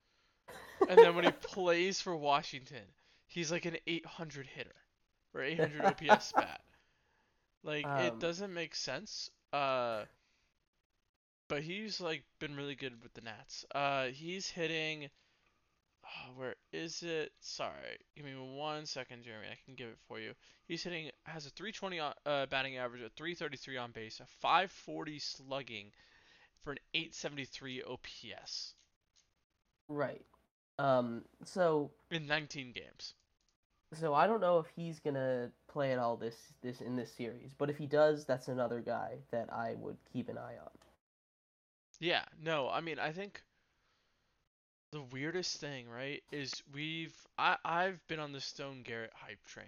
and 0.90 0.98
then 0.98 1.16
when 1.16 1.26
he 1.26 1.32
plays 1.42 2.02
for 2.02 2.16
Washington, 2.16 2.84
he's 3.28 3.52
like 3.52 3.66
an 3.66 3.78
800 3.88 4.48
hitter 4.48 4.76
or 5.34 5.42
800 5.44 5.82
OPS 5.86 6.32
bat. 6.36 6.62
Like 7.64 7.86
it 7.86 8.14
Um, 8.14 8.20
doesn't 8.20 8.54
make 8.54 8.76
sense. 8.76 9.30
Uh, 9.54 10.06
but 11.52 11.64
he's 11.64 12.00
like 12.00 12.24
been 12.40 12.56
really 12.56 12.76
good 12.76 13.04
with 13.04 13.14
the 13.14 13.20
Nats. 13.20 13.66
Uh, 13.76 14.06
he's 14.06 14.50
hitting. 14.50 15.10
Oh, 16.06 16.32
where 16.38 16.56
is 16.72 17.04
it? 17.04 17.34
Sorry, 17.42 17.98
give 18.16 18.26
me 18.26 18.32
one 18.36 18.86
second, 18.86 19.24
Jeremy. 19.26 19.48
I 19.52 19.58
can 19.66 19.76
give 19.76 19.90
it 19.90 19.98
for 20.08 20.18
you. 20.18 20.32
He's 20.66 20.82
hitting 20.82 21.12
has 21.26 21.46
a 21.46 21.50
320 21.50 22.00
on, 22.00 22.14
uh, 22.26 22.46
batting 22.46 22.78
average, 22.78 23.02
a 23.02 23.10
333 23.10 23.76
on 23.76 23.92
base, 23.92 24.22
a 24.22 24.26
540 24.40 25.20
slugging, 25.20 25.92
for 26.64 26.72
an 26.72 26.78
873 26.94 27.84
OPS 27.84 28.76
Right. 29.90 30.26
Um. 30.80 31.26
So 31.44 31.92
in 32.12 32.28
19 32.28 32.72
games. 32.72 33.14
so 33.94 34.14
I 34.14 34.26
don't 34.26 34.40
know 34.40 34.60
if 34.60 34.68
he's 34.74 35.02
gonna 35.02 35.52
play 35.68 35.92
at 35.92 36.00
all 36.00 36.16
this 36.16 36.38
this 36.62 36.80
in 36.80 36.96
this 36.96 37.12
series, 37.12 37.52
but 37.58 37.70
if 37.70 37.78
he 37.78 37.88
does, 37.88 38.24
that's 38.24 38.48
another 38.48 38.80
guy 38.80 39.18
that 39.32 39.52
I 39.52 39.76
would 39.76 39.98
keep 40.14 40.30
an 40.30 40.38
eye 40.38 40.56
on. 40.64 40.72
Yeah, 42.02 42.24
no, 42.44 42.68
I 42.68 42.82
mean, 42.82 42.98
I 42.98 43.12
think 43.12 43.44
the 44.92 45.04
weirdest 45.04 45.62
thing, 45.62 45.88
right, 45.88 46.24
is 46.32 46.64
we've 46.74 47.16
I 47.38 47.58
I've 47.64 48.06
been 48.08 48.20
on 48.20 48.34
the 48.34 48.42
Stone 48.42 48.82
Garrett 48.84 49.12
hype 49.14 49.44
train 49.46 49.68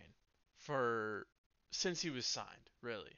for 0.58 1.28
since 1.72 2.02
he 2.02 2.10
was 2.10 2.26
signed, 2.26 2.48
really, 2.82 3.16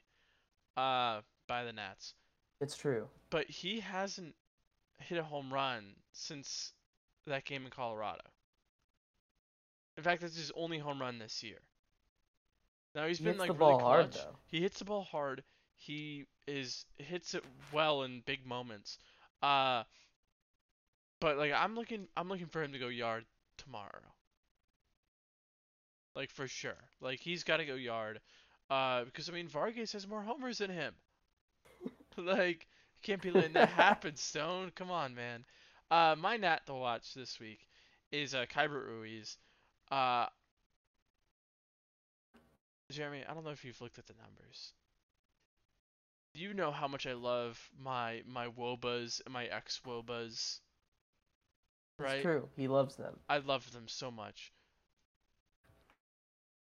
uh, 0.76 1.22
by 1.48 1.64
the 1.64 1.72
Nats. 1.72 2.12
It's 2.60 2.76
true. 2.76 3.08
But 3.30 3.48
he 3.48 3.80
hasn't 3.80 4.34
hit 4.98 5.16
a 5.16 5.22
home 5.22 5.50
run 5.50 5.94
since 6.12 6.74
that 7.26 7.46
game 7.46 7.64
in 7.64 7.70
Colorado. 7.70 8.22
In 9.96 10.02
fact, 10.04 10.20
that's 10.20 10.36
his 10.36 10.52
only 10.54 10.78
home 10.78 11.00
run 11.00 11.18
this 11.18 11.42
year. 11.42 11.60
Now 12.94 13.06
he's 13.06 13.16
He 13.16 13.24
been 13.24 13.38
like 13.38 13.48
the 13.48 13.54
really 13.54 13.72
ball 13.72 13.80
hard, 13.80 14.12
though. 14.12 14.36
He 14.48 14.60
hits 14.60 14.78
the 14.78 14.84
ball 14.84 15.04
hard. 15.04 15.42
He 15.78 16.26
is 16.46 16.84
hits 16.98 17.34
it 17.34 17.44
well 17.72 18.02
in 18.02 18.20
big 18.26 18.46
moments. 18.46 18.98
Uh 19.42 19.84
but 21.20 21.36
like 21.36 21.52
I'm 21.52 21.74
looking 21.74 22.08
I'm 22.16 22.28
looking 22.28 22.46
for 22.46 22.62
him 22.62 22.72
to 22.72 22.78
go 22.78 22.88
yard 22.88 23.26
tomorrow. 23.58 24.14
Like 26.16 26.30
for 26.30 26.48
sure. 26.48 26.90
Like 27.00 27.20
he's 27.20 27.44
got 27.44 27.58
to 27.58 27.64
go 27.64 27.74
yard. 27.74 28.20
Uh 28.70 29.04
because 29.04 29.28
I 29.28 29.32
mean 29.32 29.48
Vargas 29.48 29.92
has 29.92 30.06
more 30.08 30.22
homers 30.22 30.58
than 30.58 30.70
him. 30.70 30.94
like 32.16 32.66
can't 33.02 33.22
be 33.22 33.30
letting 33.30 33.52
that 33.54 33.68
happen, 33.70 34.16
Stone. 34.16 34.72
Come 34.74 34.90
on, 34.90 35.14
man. 35.14 35.44
Uh 35.90 36.16
my 36.18 36.36
nat 36.36 36.66
to 36.66 36.74
watch 36.74 37.14
this 37.14 37.38
week 37.38 37.66
is 38.10 38.34
uh 38.34 38.46
Keibert 38.46 38.86
Ruiz. 38.86 39.36
Uh 39.90 40.26
Jeremy, 42.90 43.24
I 43.28 43.34
don't 43.34 43.44
know 43.44 43.50
if 43.50 43.64
you've 43.64 43.80
looked 43.80 43.98
at 43.98 44.06
the 44.06 44.14
numbers. 44.14 44.72
You 46.36 46.52
know 46.52 46.70
how 46.70 46.86
much 46.86 47.06
I 47.06 47.14
love 47.14 47.58
my 47.82 48.22
my 48.26 48.48
wOBAs 48.48 49.22
and 49.24 49.32
my 49.32 49.46
ex 49.46 49.80
wOBAs. 49.86 50.60
Right? 51.98 52.16
It's 52.16 52.22
true. 52.22 52.48
He 52.56 52.68
loves 52.68 52.96
them. 52.96 53.18
I 53.26 53.38
love 53.38 53.72
them 53.72 53.88
so 53.88 54.10
much. 54.10 54.52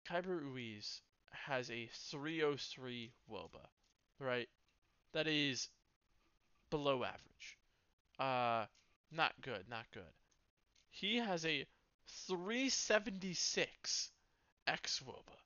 Keibert 0.09 0.43
Ruiz 0.43 1.03
has 1.33 1.71
a 1.71 1.87
303 1.93 3.13
wOBA, 3.31 3.67
right? 4.19 4.49
That 5.13 5.27
is 5.27 5.69
below 6.71 7.05
average. 7.05 7.59
Uh, 8.19 8.65
not 9.13 9.35
good, 9.43 9.69
not 9.69 9.85
good. 9.93 10.03
He 10.91 11.17
has 11.17 11.45
a 11.45 11.67
376 12.27 14.11
X 14.67 15.03
wOBA. 15.07 15.37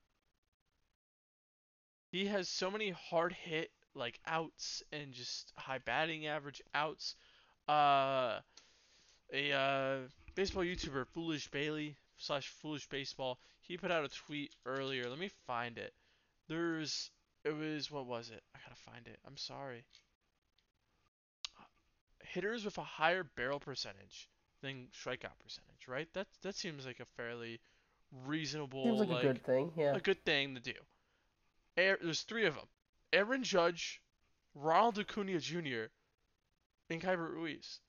He 2.12 2.26
has 2.26 2.48
so 2.48 2.70
many 2.70 2.90
hard 2.90 3.32
hit 3.32 3.72
like 3.94 4.20
outs 4.26 4.82
and 4.92 5.12
just 5.12 5.52
high 5.56 5.78
batting 5.78 6.26
average 6.26 6.62
outs. 6.74 7.14
Uh, 7.68 8.38
a 9.32 9.52
uh, 9.52 9.96
baseball 10.34 10.64
YouTuber, 10.64 11.06
Foolish 11.08 11.48
Bailey 11.50 11.96
slash 12.18 12.48
Foolish 12.48 12.88
Baseball, 12.88 13.38
he 13.60 13.76
put 13.76 13.90
out 13.90 14.04
a 14.04 14.08
tweet 14.08 14.54
earlier. 14.66 15.08
Let 15.08 15.18
me 15.18 15.30
find 15.46 15.78
it. 15.78 15.92
There's, 16.48 17.10
it 17.44 17.56
was 17.56 17.90
what 17.90 18.06
was 18.06 18.30
it? 18.30 18.42
I 18.54 18.58
gotta 18.64 18.80
find 18.80 19.06
it. 19.06 19.18
I'm 19.26 19.36
sorry. 19.36 19.84
Hitters 22.24 22.64
with 22.64 22.78
a 22.78 22.82
higher 22.82 23.24
barrel 23.24 23.60
percentage 23.60 24.28
than 24.62 24.88
strikeout 24.92 25.38
percentage, 25.42 25.88
right? 25.88 26.08
That 26.14 26.26
that 26.42 26.56
seems 26.56 26.86
like 26.86 27.00
a 27.00 27.04
fairly 27.16 27.60
reasonable, 28.26 28.84
Seems 28.84 29.08
like, 29.08 29.24
a 29.24 29.26
good 29.26 29.44
thing. 29.44 29.72
Yeah. 29.76 29.94
a 29.94 30.00
good 30.00 30.24
thing 30.24 30.54
to 30.54 30.60
do. 30.60 30.74
Air, 31.76 31.98
there's 32.02 32.22
three 32.22 32.46
of 32.46 32.54
them: 32.54 32.66
Aaron 33.12 33.42
Judge, 33.44 34.02
Ronald 34.54 34.98
Acuna 34.98 35.38
Jr., 35.38 35.86
and 36.90 37.00
Keibert 37.02 37.32
Ruiz. 37.32 37.80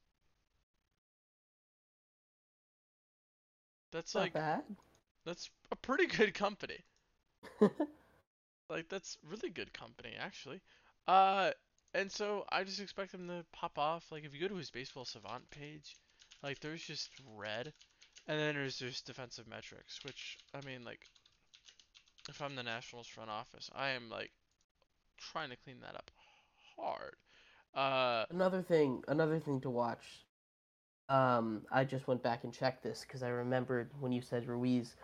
That's 3.91 4.15
Not 4.15 4.21
like 4.21 4.33
bad. 4.33 4.63
that's 5.25 5.49
a 5.71 5.75
pretty 5.75 6.07
good 6.07 6.33
company. 6.33 6.86
Like 8.69 8.89
that's 8.89 9.17
really 9.23 9.49
good 9.49 9.73
company 9.73 10.15
actually. 10.19 10.62
Uh, 11.07 11.51
and 11.93 12.12
so 12.12 12.45
I 12.49 12.63
just 12.63 12.79
expect 12.79 13.13
him 13.13 13.27
to 13.27 13.45
pop 13.53 13.77
off. 13.77 14.12
Like 14.12 14.25
if 14.25 14.33
you 14.33 14.41
go 14.41 14.47
to 14.47 14.55
his 14.55 14.71
baseball 14.71 15.05
savant 15.05 15.49
page, 15.49 15.97
like 16.41 16.59
there's 16.59 16.83
just 16.83 17.09
red, 17.36 17.73
and 18.27 18.39
then 18.39 18.55
there's 18.55 18.77
just 18.79 19.05
defensive 19.05 19.47
metrics, 19.47 20.03
which 20.03 20.38
I 20.53 20.62
mean 20.65 20.83
like, 20.83 21.09
if 22.29 22.41
I'm 22.41 22.55
the 22.55 22.63
Nationals 22.63 23.07
front 23.07 23.29
office, 23.29 23.69
I 23.75 23.89
am 23.89 24.09
like 24.09 24.31
trying 25.17 25.49
to 25.49 25.56
clean 25.58 25.80
that 25.82 25.95
up 25.95 26.12
hard. 26.78 27.15
Uh, 27.73 28.26
Another 28.30 28.62
thing, 28.62 29.04
another 29.08 29.39
thing 29.39 29.62
to 29.62 29.69
watch. 29.69 30.26
Um, 31.10 31.63
I 31.71 31.84
just 31.84 32.08
went 32.08 32.23
back 32.23 32.43
and 32.43 32.54
checked 32.54 32.84
this 32.84 33.02
because 33.02 33.23
I 33.23 33.30
remembered 33.30 33.91
when 33.99 34.12
you 34.12 34.21
said 34.21 34.47
Ruiz, 34.47 34.95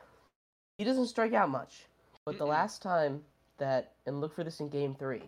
he 0.78 0.84
doesn't 0.84 1.08
strike 1.08 1.34
out 1.34 1.50
much. 1.50 1.88
But 2.26 2.38
the 2.38 2.46
Mm-mm. 2.46 2.48
last 2.48 2.82
time 2.82 3.24
that, 3.58 3.96
and 4.06 4.22
look 4.22 4.34
for 4.34 4.44
this 4.44 4.60
in 4.60 4.70
Game 4.70 4.96
Three, 4.96 5.24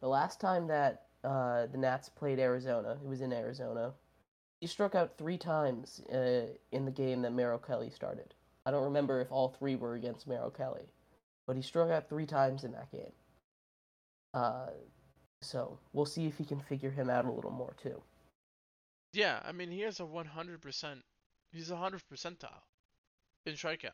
the 0.00 0.08
last 0.08 0.40
time 0.40 0.66
that 0.68 1.06
uh, 1.24 1.66
the 1.66 1.78
Nats 1.78 2.08
played 2.08 2.38
Arizona, 2.38 2.98
it 3.02 3.08
was 3.08 3.20
in 3.20 3.32
Arizona. 3.32 3.94
He 4.60 4.66
struck 4.66 4.94
out 4.94 5.18
three 5.18 5.38
times 5.38 6.00
uh, 6.12 6.46
in 6.72 6.84
the 6.84 6.90
game 6.92 7.22
that 7.22 7.32
Merrill 7.32 7.58
Kelly 7.58 7.90
started. 7.90 8.34
I 8.66 8.70
don't 8.70 8.84
remember 8.84 9.20
if 9.20 9.30
all 9.32 9.48
three 9.50 9.76
were 9.76 9.94
against 9.94 10.26
Merrill 10.26 10.50
Kelly, 10.50 10.88
but 11.46 11.56
he 11.56 11.62
struck 11.62 11.90
out 11.90 12.08
three 12.08 12.26
times 12.26 12.64
in 12.64 12.72
that 12.72 12.90
game. 12.92 13.12
Uh, 14.34 14.70
so 15.42 15.78
we'll 15.92 16.06
see 16.06 16.26
if 16.26 16.38
he 16.38 16.44
can 16.44 16.60
figure 16.60 16.90
him 16.90 17.10
out 17.10 17.24
a 17.24 17.30
little 17.30 17.50
more 17.50 17.74
too. 17.82 18.00
yeah, 19.12 19.40
I 19.44 19.52
mean 19.52 19.70
he 19.70 19.80
has 19.80 20.00
a 20.00 20.04
100%. 20.04 21.02
He's 21.52 21.70
a 21.70 21.74
100 21.74 22.02
percentile 22.10 22.62
in 23.44 23.54
strikeout 23.54 23.82
Yeah, 23.84 23.90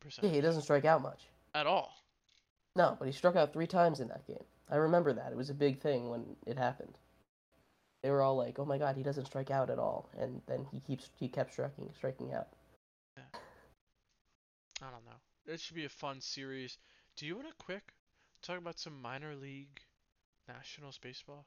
percentage 0.00 0.32
he 0.34 0.40
doesn't 0.40 0.62
strike 0.62 0.84
out 0.84 1.02
much. 1.02 1.22
at 1.54 1.66
all. 1.66 1.94
No, 2.76 2.96
but 2.98 3.06
he 3.06 3.12
struck 3.12 3.36
out 3.36 3.52
three 3.52 3.66
times 3.66 4.00
in 4.00 4.08
that 4.08 4.26
game. 4.26 4.44
I 4.70 4.76
remember 4.76 5.12
that. 5.12 5.32
It 5.32 5.36
was 5.36 5.50
a 5.50 5.54
big 5.54 5.80
thing 5.80 6.08
when 6.08 6.36
it 6.46 6.56
happened. 6.56 6.96
They 8.02 8.10
were 8.10 8.22
all 8.22 8.36
like, 8.36 8.58
"Oh 8.58 8.64
my 8.64 8.78
God, 8.78 8.96
he 8.96 9.02
doesn't 9.02 9.26
strike 9.26 9.50
out 9.50 9.68
at 9.70 9.78
all," 9.78 10.08
and 10.18 10.40
then 10.46 10.64
he 10.72 10.80
keeps 10.80 11.10
he 11.18 11.28
kept 11.28 11.52
striking 11.52 11.90
striking 11.96 12.32
out. 12.32 12.48
I 14.80 14.90
don't 14.90 15.04
know. 15.04 15.20
It 15.52 15.60
should 15.60 15.76
be 15.76 15.84
a 15.84 15.88
fun 15.88 16.20
series. 16.20 16.78
Do 17.16 17.26
you 17.26 17.36
want 17.36 17.48
to 17.48 17.54
quick 17.64 17.92
talk 18.42 18.58
about 18.58 18.78
some 18.78 19.00
minor 19.00 19.34
league 19.34 19.80
Nationals 20.48 20.98
baseball? 20.98 21.46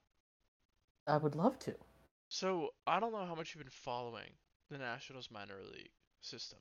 I 1.07 1.17
would 1.17 1.35
love 1.35 1.59
to. 1.59 1.75
So 2.29 2.69
I 2.87 2.99
don't 2.99 3.11
know 3.11 3.25
how 3.25 3.35
much 3.35 3.53
you've 3.53 3.63
been 3.63 3.71
following 3.71 4.31
the 4.71 4.77
Nationals 4.77 5.29
minor 5.31 5.59
league 5.71 5.91
system. 6.21 6.59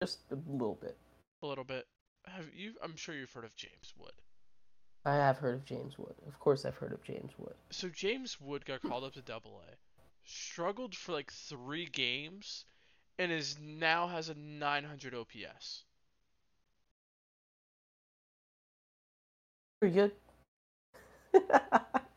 Just 0.00 0.20
a 0.30 0.36
little 0.46 0.78
bit. 0.80 0.96
A 1.42 1.46
little 1.46 1.64
bit. 1.64 1.86
Have 2.26 2.46
you? 2.54 2.74
I'm 2.82 2.96
sure 2.96 3.14
you've 3.14 3.32
heard 3.32 3.44
of 3.44 3.56
James 3.56 3.94
Wood. 3.98 4.12
I 5.04 5.14
have 5.14 5.38
heard 5.38 5.54
of 5.54 5.64
James 5.64 5.98
Wood. 5.98 6.14
Of 6.26 6.38
course, 6.40 6.64
I've 6.64 6.76
heard 6.76 6.92
of 6.92 7.02
James 7.02 7.32
Wood. 7.38 7.54
So 7.70 7.88
James 7.88 8.40
Wood 8.40 8.64
got 8.64 8.82
called 8.82 9.04
up 9.04 9.12
to 9.14 9.22
Double 9.22 9.62
A, 9.68 9.76
struggled 10.24 10.94
for 10.96 11.12
like 11.12 11.30
three 11.30 11.86
games, 11.86 12.64
and 13.18 13.30
is 13.30 13.56
now 13.60 14.08
has 14.08 14.28
a 14.28 14.34
900 14.34 15.14
OPS. 15.14 15.84
Pretty 19.80 19.94
good. 19.94 20.12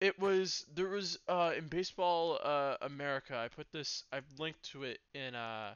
It 0.00 0.18
was 0.18 0.66
there 0.74 0.88
was 0.88 1.18
uh 1.28 1.52
in 1.56 1.68
baseball 1.68 2.40
uh 2.42 2.76
America. 2.82 3.36
I 3.36 3.46
put 3.48 3.70
this. 3.70 4.02
I've 4.12 4.26
linked 4.38 4.62
to 4.72 4.82
it 4.84 5.00
in 5.14 5.34
uh 5.36 5.74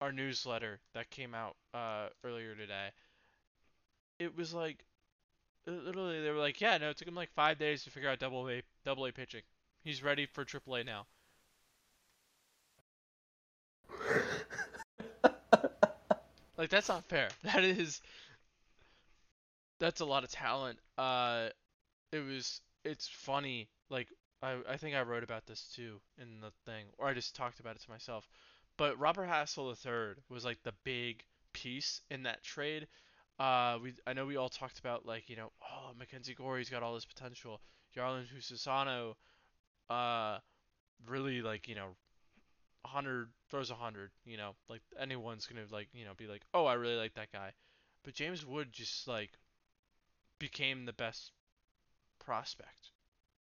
our 0.00 0.12
newsletter 0.12 0.80
that 0.92 1.10
came 1.10 1.34
out 1.34 1.56
uh 1.72 2.08
earlier 2.24 2.54
today. 2.54 2.90
It 4.18 4.34
was 4.36 4.52
like 4.52 4.84
uh, 5.68 5.72
literally 5.72 6.22
they 6.22 6.30
were 6.30 6.38
like, 6.38 6.60
yeah, 6.60 6.78
no, 6.78 6.90
it 6.90 6.96
took 6.98 7.08
him 7.08 7.14
like 7.16 7.32
five 7.34 7.58
days 7.58 7.84
to 7.84 7.90
figure 7.90 8.10
out 8.10 8.18
double 8.20 8.48
A 8.50 8.62
double 8.84 9.06
A 9.06 9.12
pitching. 9.12 9.42
He's 9.84 10.02
ready 10.02 10.26
for 10.26 10.44
triple 10.44 10.76
A 10.76 10.84
now. 10.84 11.06
Like 16.56 16.70
that's 16.70 16.88
not 16.88 17.04
fair. 17.04 17.28
That 17.42 17.62
is 17.64 18.00
that's 19.80 20.00
a 20.00 20.04
lot 20.04 20.24
of 20.24 20.30
talent. 20.30 20.78
Uh 20.98 21.48
it 22.12 22.20
was 22.20 22.60
it's 22.84 23.08
funny 23.08 23.68
like 23.90 24.08
I 24.42 24.56
I 24.68 24.76
think 24.76 24.94
I 24.94 25.02
wrote 25.02 25.24
about 25.24 25.46
this 25.46 25.72
too 25.74 26.00
in 26.20 26.40
the 26.40 26.52
thing, 26.66 26.86
or 26.98 27.08
I 27.08 27.14
just 27.14 27.34
talked 27.34 27.60
about 27.60 27.76
it 27.76 27.82
to 27.82 27.90
myself. 27.90 28.28
But 28.76 28.98
Robert 28.98 29.28
Hassell 29.28 29.74
III 29.74 30.22
was 30.28 30.44
like 30.44 30.62
the 30.62 30.74
big 30.84 31.24
piece 31.52 32.00
in 32.10 32.24
that 32.24 32.42
trade. 32.42 32.86
Uh, 33.38 33.78
we 33.82 33.94
I 34.06 34.12
know 34.12 34.26
we 34.26 34.36
all 34.36 34.48
talked 34.48 34.78
about 34.78 35.06
like 35.06 35.28
you 35.28 35.36
know 35.36 35.50
oh 35.62 35.92
Mackenzie 35.98 36.34
Gore's 36.34 36.70
got 36.70 36.82
all 36.82 36.94
this 36.94 37.04
potential. 37.06 37.60
Jarlin 37.96 38.26
Susana, 38.40 39.12
uh, 39.90 40.38
really 41.06 41.42
like 41.42 41.68
you 41.68 41.74
know, 41.74 41.96
hundred 42.84 43.28
throws 43.50 43.70
a 43.70 43.74
hundred. 43.74 44.10
You 44.24 44.36
know, 44.36 44.54
like 44.68 44.82
anyone's 44.98 45.46
gonna 45.46 45.66
like 45.70 45.88
you 45.94 46.04
know 46.04 46.12
be 46.16 46.26
like 46.26 46.42
oh 46.52 46.66
I 46.66 46.74
really 46.74 46.96
like 46.96 47.14
that 47.14 47.32
guy. 47.32 47.52
But 48.04 48.14
James 48.14 48.44
Wood 48.44 48.68
just 48.72 49.08
like 49.08 49.30
became 50.38 50.84
the 50.84 50.92
best 50.92 51.32
prospect. 52.24 52.90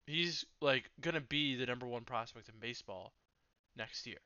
He's 0.06 0.45
like 0.62 0.89
gonna 1.01 1.21
be 1.21 1.56
the 1.56 1.65
number 1.65 1.88
one 1.88 2.03
prospect 2.03 2.49
in 2.49 2.56
baseball 2.60 3.13
next 3.75 4.06
year. 4.06 4.17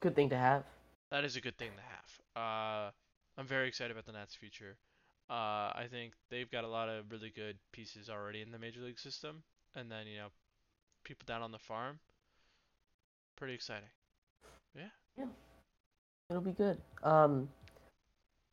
Good 0.00 0.16
thing 0.16 0.30
to 0.30 0.36
have. 0.36 0.64
That 1.10 1.24
is 1.24 1.36
a 1.36 1.40
good 1.40 1.56
thing 1.56 1.70
to 1.76 1.82
have. 1.82 2.34
Uh, 2.36 2.90
I'm 3.38 3.46
very 3.46 3.68
excited 3.68 3.90
about 3.90 4.06
the 4.06 4.12
Nats' 4.12 4.34
future. 4.34 4.76
Uh, 5.30 5.72
I 5.72 5.86
think 5.90 6.12
they've 6.30 6.50
got 6.50 6.64
a 6.64 6.68
lot 6.68 6.88
of 6.88 7.10
really 7.10 7.32
good 7.34 7.56
pieces 7.72 8.10
already 8.10 8.42
in 8.42 8.50
the 8.50 8.58
major 8.58 8.80
league 8.80 8.98
system, 8.98 9.42
and 9.74 9.90
then 9.90 10.06
you 10.06 10.18
know, 10.18 10.28
people 11.04 11.24
down 11.26 11.42
on 11.42 11.52
the 11.52 11.58
farm. 11.58 11.98
Pretty 13.36 13.54
exciting. 13.54 13.88
Yeah. 14.76 14.90
Yeah. 15.16 15.24
It'll 16.28 16.42
be 16.42 16.52
good. 16.52 16.78
Um, 17.02 17.48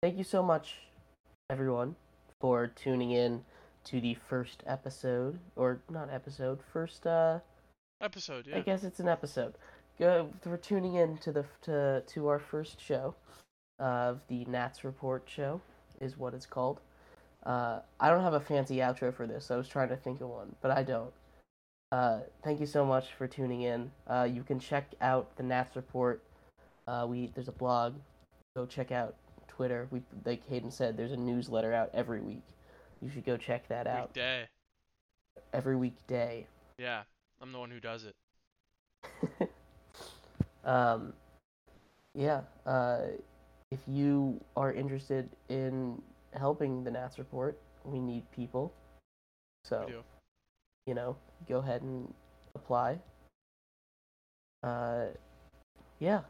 thank 0.01 0.17
you 0.17 0.23
so 0.23 0.41
much, 0.41 0.77
everyone, 1.49 1.95
for 2.39 2.67
tuning 2.67 3.11
in 3.11 3.43
to 3.83 4.01
the 4.01 4.15
first 4.27 4.63
episode, 4.65 5.39
or 5.55 5.79
not 5.89 6.09
episode, 6.11 6.59
first. 6.73 7.05
Uh, 7.05 7.39
Episode, 8.01 8.47
Yeah. 8.47 8.57
I 8.57 8.61
guess 8.61 8.83
it's 8.83 8.99
an 8.99 9.07
episode. 9.07 9.53
Go 9.99 10.29
for 10.41 10.57
tuning 10.57 10.95
in 10.95 11.17
to 11.19 11.31
the 11.31 11.45
to 11.63 12.01
to 12.07 12.27
our 12.29 12.39
first 12.39 12.81
show 12.81 13.13
of 13.77 14.21
the 14.27 14.43
Nats 14.45 14.83
Report 14.83 15.23
show 15.27 15.61
is 15.99 16.17
what 16.17 16.33
it's 16.33 16.47
called. 16.47 16.79
Uh, 17.45 17.81
I 17.99 18.09
don't 18.09 18.23
have 18.23 18.33
a 18.33 18.39
fancy 18.39 18.77
outro 18.77 19.13
for 19.13 19.27
this. 19.27 19.51
I 19.51 19.55
was 19.55 19.67
trying 19.67 19.89
to 19.89 19.95
think 19.95 20.21
of 20.21 20.29
one, 20.29 20.55
but 20.61 20.71
I 20.71 20.81
don't. 20.81 21.11
Uh, 21.91 22.21
thank 22.43 22.59
you 22.59 22.65
so 22.65 22.85
much 22.85 23.13
for 23.13 23.27
tuning 23.27 23.61
in. 23.61 23.91
Uh, 24.07 24.27
you 24.31 24.41
can 24.41 24.59
check 24.59 24.85
out 25.01 25.35
the 25.35 25.43
Nats 25.43 25.75
Report. 25.75 26.23
Uh, 26.87 27.05
we 27.07 27.27
there's 27.35 27.49
a 27.49 27.51
blog. 27.51 27.93
Go 28.55 28.65
check 28.65 28.91
out 28.91 29.15
Twitter. 29.55 29.87
We 29.91 30.01
like 30.25 30.47
Haden 30.47 30.71
said, 30.71 30.97
there's 30.97 31.11
a 31.11 31.17
newsletter 31.17 31.73
out 31.73 31.89
every 31.93 32.21
week. 32.21 32.43
You 33.01 33.09
should 33.09 33.25
go 33.25 33.37
check 33.37 33.67
that 33.67 33.87
out 33.87 34.09
Weekday. 34.09 34.47
every 35.53 35.75
weekday. 35.75 36.47
Yeah, 36.77 37.03
I'm 37.41 37.51
the 37.51 37.59
one 37.59 37.69
who 37.69 37.79
does 37.79 38.05
it. 38.05 39.49
um, 40.65 41.13
yeah. 42.13 42.41
Uh, 42.65 43.01
if 43.71 43.79
you 43.87 44.39
are 44.55 44.71
interested 44.73 45.29
in 45.49 46.01
helping 46.33 46.83
the 46.83 46.91
Nats 46.91 47.17
report, 47.17 47.57
we 47.85 47.99
need 47.99 48.29
people. 48.31 48.73
So, 49.63 49.85
do. 49.87 50.03
you 50.85 50.93
know, 50.93 51.15
go 51.47 51.57
ahead 51.57 51.81
and 51.81 52.13
apply. 52.55 52.99
Uh, 54.63 55.05
yeah. 55.99 56.21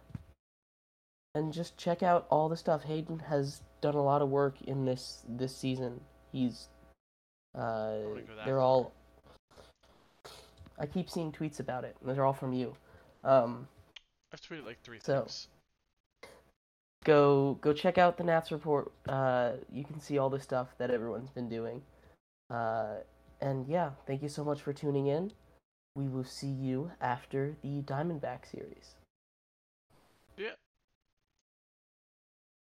And 1.34 1.54
just 1.54 1.78
check 1.78 2.04
out 2.04 2.28
all 2.30 2.50
the 2.50 2.58
stuff. 2.58 2.84
Haden 2.84 3.20
has 3.20 3.62
done 3.80 3.96
a 3.96 4.04
lot 4.04 4.22
of 4.22 4.30
work 4.30 4.62
in 4.64 4.86
this 4.86 5.24
this 5.30 5.56
season. 5.56 6.02
He's 6.32 6.68
uh, 7.56 7.96
wouldn't 8.06 8.28
go 8.28 8.36
that 8.36 8.46
they're 8.46 8.56
far. 8.56 8.62
all. 8.64 8.94
I 10.78 10.86
keep 10.88 11.10
seeing 11.10 11.32
tweets 11.32 11.60
about 11.60 11.84
it. 11.86 11.96
and 12.02 12.16
They're 12.16 12.26
all 12.26 12.34
from 12.34 12.54
you. 12.54 12.76
Um, 13.24 13.68
I've 14.34 14.42
tweeted 14.42 14.66
like 14.66 14.82
three 14.84 15.00
So- 15.02 15.20
things. 15.22 15.48
go 17.06 17.54
go 17.62 17.72
check 17.74 17.98
out 17.98 18.18
the 18.18 18.24
Nats 18.26 18.52
report. 18.52 18.92
Uh, 19.08 19.54
you 19.72 19.84
can 19.86 20.00
see 20.02 20.18
all 20.18 20.30
the 20.30 20.40
stuff 20.40 20.76
that 20.80 20.92
everyone's 20.92 21.30
been 21.30 21.48
doing. 21.50 21.82
Uh, 22.50 22.96
and 23.40 23.68
yeah, 23.68 23.92
thank 24.06 24.22
you 24.22 24.30
so 24.30 24.44
much 24.44 24.62
for 24.62 24.74
tuning 24.74 25.08
in. 25.08 25.32
We 25.96 26.08
will 26.10 26.24
see 26.26 26.48
you 26.52 26.92
after 27.00 27.56
the 27.62 27.82
Diamondback 27.82 28.46
series. 28.50 28.96
Yeah. 30.38 30.52